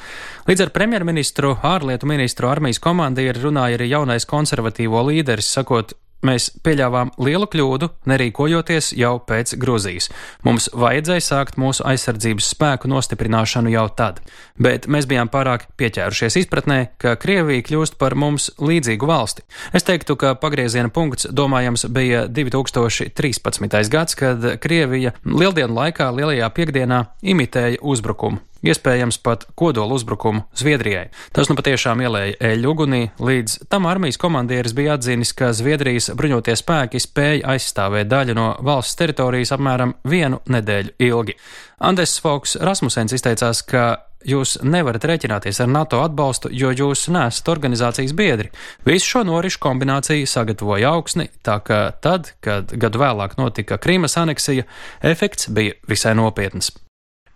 Līdz 0.51 0.67
ar 0.67 0.75
premjerministru, 0.77 1.55
ārlietu 1.65 2.13
ministru, 2.13 2.53
armijas 2.53 2.83
komandieru 2.85 3.49
runāja 3.49 3.81
arī 3.81 3.89
jaunais 3.95 4.29
konservatīvo 4.29 5.07
līderis, 5.09 5.49
sakot, 5.57 5.97
Mēs 6.25 6.49
pieļāvām 6.65 7.11
lielu 7.21 7.47
kļūdu, 7.53 7.91
nerīkojoties 8.09 8.95
jau 8.97 9.17
pēc 9.29 9.53
Grūzijas. 9.61 10.09
Mums 10.47 10.71
vajadzēja 10.73 11.25
sākt 11.25 11.59
mūsu 11.61 11.85
aizsardzības 11.87 12.49
spēku 12.55 12.89
nostiprināšanu 12.89 13.75
jau 13.75 13.85
tad, 13.99 14.23
bet 14.57 14.89
mēs 14.89 15.09
bijām 15.11 15.29
pārāk 15.33 15.69
pieķērušies 15.77 16.39
izpratnē, 16.41 16.79
ka 17.03 17.15
Krievija 17.21 17.67
kļūst 17.69 17.99
par 18.01 18.17
mums 18.17 18.49
līdzīgu 18.57 19.11
valsti. 19.11 19.45
Es 19.77 19.85
teiktu, 19.87 20.17
ka 20.17 20.33
pagrieziena 20.41 20.89
punkts, 20.89 21.29
domājams, 21.29 21.87
bija 21.93 22.25
2013. 22.33 23.79
gads, 23.93 24.17
kad 24.19 24.51
Krievija 24.65 25.13
lieldienu 25.29 25.77
laikā, 25.77 26.09
lielajā 26.17 26.51
piekdienā, 26.57 27.05
imitēja 27.23 27.85
uzbrukumu 27.85 28.41
iespējams 28.73 29.19
pat 29.25 29.47
kodola 29.59 29.97
uzbrukumu 29.97 30.45
Zviedrijai. 30.57 31.09
Tas 31.37 31.51
nu 31.51 31.57
patiešām 31.59 32.03
ielēja 32.05 32.39
eļļu 32.51 32.73
ugunī, 32.73 33.03
līdz 33.21 33.59
tam 33.73 33.89
armijas 33.91 34.21
komandieris 34.21 34.75
bija 34.77 34.97
atzinis, 34.97 35.35
ka 35.37 35.53
Zviedrijas 35.57 36.11
bruņotie 36.17 36.57
spēki 36.59 37.03
spēja 37.03 37.55
aizstāvēt 37.57 38.11
daļu 38.11 38.37
no 38.39 38.49
valsts 38.67 38.99
teritorijas 39.01 39.55
apmēram 39.57 39.97
vienu 40.09 40.43
nedēļu 40.51 40.97
ilgi. 41.09 41.39
Andes 41.87 42.19
Foks 42.25 42.57
Rasmusens 42.61 43.13
izteicās, 43.13 43.63
ka 43.67 43.89
jūs 44.27 44.57
nevarat 44.67 45.05
rēķināties 45.07 45.61
ar 45.63 45.71
NATO 45.71 46.01
atbalstu, 46.05 46.51
jo 46.53 46.73
jūs 46.75 47.07
nesat 47.13 47.51
organizācijas 47.53 48.15
biedri. 48.17 48.51
Visu 48.87 49.13
šo 49.13 49.25
norišu 49.29 49.61
kombināciju 49.63 50.27
sagatavoja 50.31 50.95
augsni, 50.97 51.29
tā 51.47 51.59
ka 51.67 51.81
tad, 52.03 52.33
kad 52.45 52.73
gadu 52.73 53.03
vēlāk 53.03 53.39
notika 53.41 53.81
Krīmas 53.83 54.19
aneksija, 54.21 54.67
efekts 55.03 55.51
bija 55.53 55.79
visai 55.89 56.17
nopietns. 56.19 56.73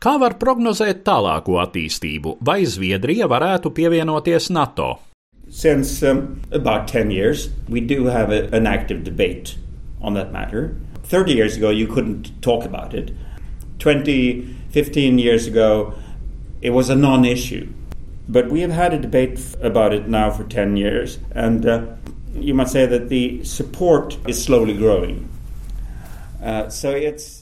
Kā 0.01 0.15
var 0.17 0.39
prognozēt 0.41 1.03
tālāko 1.05 1.59
attīstību, 1.61 2.39
vai 2.41 2.63
Zviedrija 2.65 3.27
varētu 3.29 3.69
pievienoties 3.77 4.47
NATO? 4.49 4.95
Since 5.51 6.03
um, 6.09 6.41
about 6.51 6.89
10 6.89 7.11
years, 7.11 7.51
we 7.69 7.83
do 7.83 8.07
have 8.07 8.31
a, 8.33 8.49
an 8.57 8.67
active 8.67 9.05
debate 9.05 9.59
on 10.01 10.15
that 10.15 10.33
matter. 10.33 10.75
30 11.05 11.35
years 11.35 11.59
ago, 11.59 11.69
you 11.69 11.87
couldn't 11.87 12.31
talk 12.41 12.65
about 12.65 12.95
it. 12.95 13.13
20, 13.79 14.41
15 14.71 15.19
years 15.19 15.47
ago, 15.47 15.93
it 16.63 16.71
was 16.71 16.89
a 16.89 16.97
non 16.97 17.27
issue. 17.27 17.69
But 18.27 18.49
we 18.49 18.63
have 18.63 18.71
had 18.71 18.95
a 18.95 18.99
debate 18.99 19.39
about 19.61 19.93
it 19.93 20.09
now 20.09 20.31
for 20.31 20.45
10 20.45 20.79
years, 20.79 21.19
and 21.33 21.67
uh, 21.67 21.85
you 22.33 22.55
might 22.55 22.71
say 22.71 22.87
that 22.87 23.11
the 23.11 23.45
support 23.45 24.17
is 24.27 24.43
slowly 24.43 24.79
growing. 24.79 25.29
Uh, 26.43 26.71
so 26.71 26.91
it's 26.91 27.40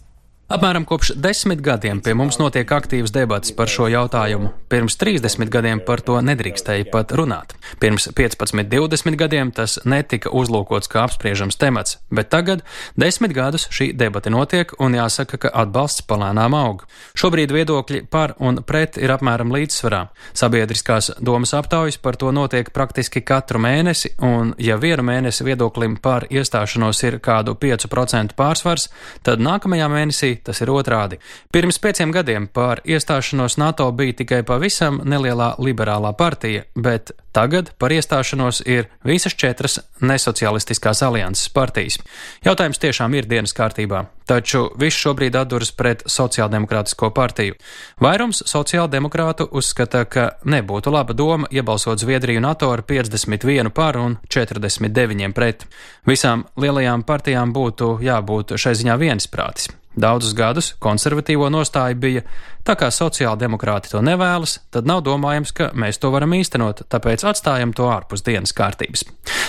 Apmēram 0.48 0.86
kopš 0.88 1.10
desmit 1.20 1.60
gadiem 1.60 1.98
pie 2.00 2.14
mums 2.16 2.38
notiek 2.40 2.70
aktīvas 2.72 3.10
debatas 3.12 3.50
par 3.52 3.68
šo 3.68 3.84
jautājumu. 3.92 4.54
Pirms 4.72 4.94
30 4.96 5.50
gadiem 5.52 5.82
par 5.84 6.00
to 6.00 6.14
nedrīkstēja 6.24 6.86
pat 6.88 7.10
runāt. 7.12 7.50
Pirms 7.82 8.06
15, 8.16 8.64
20 8.72 9.18
gadiem 9.20 9.50
tas 9.52 9.76
netika 9.84 10.32
uzlūkots 10.32 10.88
kā 10.88 11.02
apspriežams 11.04 11.60
temats, 11.60 11.98
bet 12.08 12.30
tagad, 12.32 12.62
desmit 12.96 13.34
gadus, 13.36 13.66
šī 13.68 13.90
debata 13.92 14.32
notiek 14.32 14.72
un 14.80 14.96
jāsaka, 14.96 15.36
ka 15.42 15.50
atbalsts 15.52 16.06
palēnām 16.08 16.56
aug. 16.56 16.86
Šobrīd 17.12 17.52
viedokļi 17.52 18.00
par 18.08 18.32
un 18.40 18.62
pret 18.64 18.96
ir 18.96 19.12
apmēram 19.12 19.52
līdzsvarā. 19.52 20.00
Sabiedriskās 20.32 21.10
domas 21.20 21.52
aptaujas 21.60 22.00
par 22.00 22.16
to 22.16 22.32
notiek 22.32 22.72
praktiski 22.72 23.20
katru 23.20 23.60
mēnesi, 23.60 24.14
un 24.24 24.56
ja 24.56 24.80
vienu 24.80 25.04
mēnesi 25.12 25.44
viedoklim 25.44 26.00
par 26.00 26.24
iestāšanos 26.32 27.04
ir 27.04 27.20
kādu 27.20 27.52
5% 27.52 28.32
pārsvars, 28.40 28.88
tad 29.28 29.44
nākamajā 29.44 29.92
mēnesī 29.92 30.34
tas 30.44 30.60
ir 30.64 30.72
otrādi. 30.72 31.18
Pirms 31.52 31.80
pieciem 31.82 32.12
gadiem 32.14 32.48
par 32.48 32.82
iestāšanos 32.84 33.58
NATO 33.58 33.90
bija 33.92 34.20
tikai 34.22 34.42
pavisam 34.46 35.00
nelielā 35.04 35.54
liberālā 35.62 36.12
partija, 36.18 36.64
bet 36.74 37.12
tagad 37.38 37.70
par 37.78 37.92
iestāšanos 37.94 38.62
ir 38.66 38.88
visas 39.06 39.34
četras 39.38 39.78
nesocialistiskās 40.00 41.02
alianses 41.06 41.50
partijas. 41.54 41.98
Jautājums 42.44 42.80
tiešām 42.82 43.14
ir 43.14 43.28
dienas 43.30 43.54
kārtībā, 43.54 44.04
taču 44.26 44.68
viss 44.80 44.98
šobrīd 44.98 45.36
atduras 45.38 45.70
pret 45.72 46.04
sociāldemokrātisko 46.10 47.10
partiju. 47.14 47.58
Vairums 48.02 48.42
sociāldemokrātu 48.48 49.48
uzskata, 49.52 50.04
ka 50.04 50.28
nebūtu 50.44 50.92
laba 50.94 51.14
doma 51.14 51.50
iebalsot 51.50 52.02
Zviedriju 52.02 52.42
NATO 52.42 52.72
ar 52.72 52.82
51 52.82 53.70
par 53.74 54.00
un 54.00 54.18
49 54.28 55.32
pret. 55.34 55.66
Visām 56.08 56.46
lielajām 56.56 57.04
partijām 57.06 57.52
būtu 57.54 57.98
jābūt 58.02 58.56
šai 58.58 58.74
ziņā 58.78 58.98
viensprātis. 59.00 59.70
Daudzus 59.98 60.34
gadus 60.38 60.72
konservatīvo 60.82 61.48
nostāja 61.50 61.96
bija, 61.98 62.22
tā 62.66 62.76
kā 62.78 62.90
sociāldemokrāti 62.94 63.90
to 63.90 64.02
nevēlas, 64.04 64.58
tad 64.74 64.86
nav 64.86 65.02
domājams, 65.06 65.52
ka 65.56 65.70
mēs 65.74 65.98
to 65.98 66.12
varam 66.14 66.36
īstenot, 66.38 66.84
tāpēc 66.92 67.24
atstājam 67.26 67.74
to 67.74 67.88
ārpus 67.90 68.22
dienas 68.26 68.54
kārtības. 68.54 69.04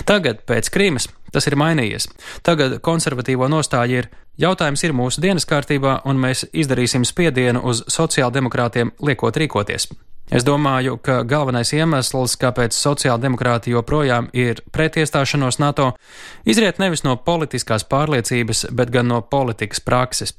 Tagad, 0.09 0.41
pēc 0.49 0.71
Krīmas, 0.73 1.09
tas 1.33 1.45
ir 1.49 1.57
mainījies. 1.59 2.09
Tagad 2.45 2.79
konservatīvo 2.85 3.49
nostāja 3.51 4.03
ir 4.03 4.11
jautājums 4.41 4.83
ir 4.87 4.95
mūsu 4.97 5.21
dienas 5.21 5.45
kārtībā, 5.49 5.99
un 6.09 6.21
mēs 6.21 6.47
izdarīsim 6.49 7.05
spiedienu 7.05 7.61
uz 7.69 7.83
sociāldemokrātiem 7.93 8.95
liekot 9.05 9.37
rīkoties. 9.37 9.91
Es 10.29 10.43
domāju, 10.45 10.99
ka 11.01 11.23
galvenais 11.25 11.71
iemesls, 11.73 12.35
kāpēc 12.37 12.75
sociāldemokrāti 12.77 13.73
joprojām 13.73 14.27
ir 14.37 14.61
pretiestāšanos 14.69 15.57
NATO, 15.57 15.87
izriet 16.45 16.77
nevis 16.77 17.01
no 17.01 17.15
politiskās 17.17 17.85
pārliecības, 17.89 18.67
bet 18.69 18.93
gan 18.93 19.09
no 19.09 19.23
politikas 19.25 19.81
prakses. 19.81 20.35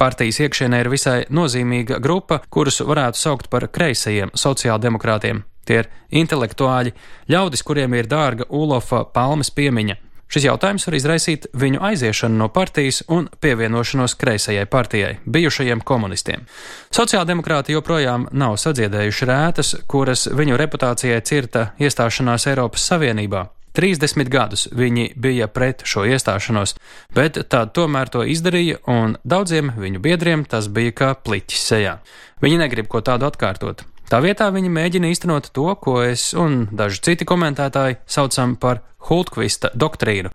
Partijas 0.00 0.40
iekšienē 0.40 0.80
ir 0.80 0.90
visai 0.90 1.18
nozīmīga 1.28 2.00
grupa, 2.02 2.40
kurus 2.48 2.80
varētu 2.80 3.20
saukt 3.20 3.50
par 3.52 3.68
kreisajiem 3.68 4.32
sociāldemokrātiem. 4.32 5.44
Tie 5.68 5.82
ir 5.82 5.90
intelektuāļi, 6.24 6.94
ļaudis, 7.28 7.62
kuriem 7.68 7.94
ir 8.00 8.08
dārga 8.08 8.48
Ulofa 8.48 9.04
palmas 9.04 9.52
piemiņa, 9.52 9.96
Šis 10.34 10.48
jautājums 10.48 10.82
var 10.88 10.94
izraisīt 10.98 11.44
viņu 11.54 11.78
aiziešanu 11.86 12.34
no 12.40 12.48
partijas 12.50 13.04
un 13.14 13.28
pievienošanos 13.40 14.16
kreisajai 14.18 14.64
partijai, 14.66 15.12
bijušajiem 15.30 15.84
komunistiem. 15.86 16.42
Sociāldemokrāti 16.90 17.76
joprojām 17.76 18.24
nav 18.34 18.56
sadziedējuši 18.58 19.28
rētas, 19.30 19.70
kuras 19.86 20.26
viņu 20.26 20.58
reputācijai 20.58 21.20
cirta 21.22 21.68
iestāšanās 21.78 22.48
Eiropas 22.50 22.88
Savienībā. 22.90 23.44
30 23.78 24.26
gadus 24.34 24.66
viņi 24.74 25.12
bija 25.14 25.46
pret 25.46 25.86
šo 25.86 26.02
iestāšanos, 26.10 26.74
bet 27.14 27.38
tā 27.46 27.64
tomēr 27.70 28.10
to 28.10 28.26
izdarīja, 28.26 28.82
un 28.90 29.14
daudziem 29.22 29.70
viņu 29.78 30.02
biedriem 30.02 30.42
tas 30.50 30.66
bija 30.66 30.98
kā 30.98 31.14
pliķis 31.14 31.66
sejā. 31.70 31.98
Viņi 32.42 32.64
negrib 32.66 32.90
ko 32.90 33.06
tādu 33.06 33.30
atkārtot. 33.30 33.86
Tā 34.10 34.20
vietā 34.20 34.50
viņi 34.52 34.72
mēģina 34.72 35.10
īstenot 35.12 35.50
to, 35.56 35.70
ko 35.80 36.00
es 36.04 36.32
un 36.36 36.66
daži 36.72 37.00
citi 37.06 37.26
komentētāji 37.28 38.02
saucam 38.06 38.56
par 38.60 38.82
Hultkvista 39.08 39.70
doktrīnu, 39.76 40.32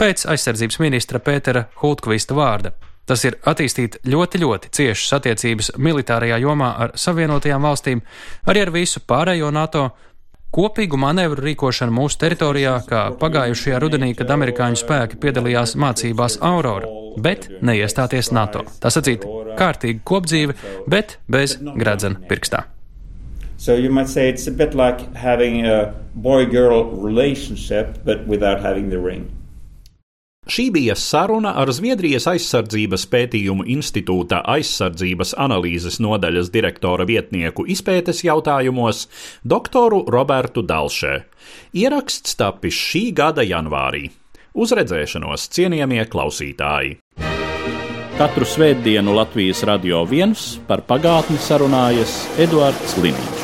pēc 0.00 0.26
aizsardzības 0.28 0.80
ministra 0.80 1.20
Pētera 1.24 1.66
Hultkvista 1.80 2.36
vārda. 2.36 2.72
Tas 3.08 3.24
ir 3.26 3.38
attīstīt 3.48 3.98
ļoti, 4.06 4.40
ļoti 4.44 4.70
ciešas 4.76 5.16
attiecības 5.18 5.72
militārajā 5.82 6.36
jomā 6.44 6.74
ar 6.84 6.92
Savienotajām 7.00 7.64
valstīm, 7.66 8.04
arī 8.46 8.64
ar 8.66 8.72
visu 8.74 9.02
pārējo 9.02 9.50
NATO, 9.50 9.88
kopīgu 10.54 10.98
manevru 11.00 11.44
rīkošanu 11.44 11.94
mūsu 11.94 12.20
teritorijā, 12.22 12.76
kā 12.86 13.04
pagājušajā 13.20 13.82
rudenī, 13.82 14.12
kad 14.18 14.30
amerikāņu 14.34 14.82
spēki 14.82 15.20
piedalījās 15.22 15.76
mācībās 15.80 16.40
Aurora, 16.46 16.90
bet 17.18 17.48
neiestāties 17.62 18.32
NATO. 18.34 18.66
Tas 18.82 18.98
acīt 19.00 19.26
kārtīga 19.58 20.04
kopdzīve, 20.06 20.58
bet 20.90 21.18
bez 21.30 21.58
gradzena 21.60 22.22
pirkstā. 22.30 22.66
So 23.60 23.74
you 23.74 23.90
might 23.90 24.08
say 24.08 24.30
it's 24.30 24.46
a 24.46 24.50
bit 24.50 24.74
like 24.74 25.14
having 25.14 25.66
a 25.66 25.92
boy 26.14 26.46
girl 26.46 26.84
relationship, 26.96 27.98
but 28.04 28.26
without 28.26 28.62
having 28.62 28.88
the 28.88 28.98
ring. 28.98 29.28
Šī 30.48 30.70
bija 30.72 30.94
saruna 30.96 31.52
ar 31.60 31.68
Zviedrijas 31.68 32.24
aizsardzības 32.30 33.04
pētījumu 33.12 33.66
institūta 33.68 34.38
aizsardzības 34.48 35.34
analīzes 35.44 36.00
nodaļas 36.00 36.48
direktora 36.54 37.04
vietnieku 37.04 37.66
izpētes 37.68 38.24
jautājumos 38.24 39.04
doktoru 39.44 40.06
Robertu 40.08 40.64
Dalšē. 40.64 41.12
Ieraksts 41.76 42.40
tapis 42.40 42.78
šī 42.88 43.10
gada 43.20 43.44
janvārī. 43.44 44.08
Uz 44.56 44.72
redzēšanos, 44.72 45.44
cienījamie 45.52 46.08
klausītāji! 46.08 46.96
Katru 48.16 48.48
svētdienu 48.48 49.12
Latvijas 49.20 49.62
radio 49.68 50.00
viens 50.08 50.54
par 50.68 50.80
pagātni 50.88 51.38
sarunājas 51.40 52.24
Eduards 52.40 52.96
Liniņš. 53.04 53.39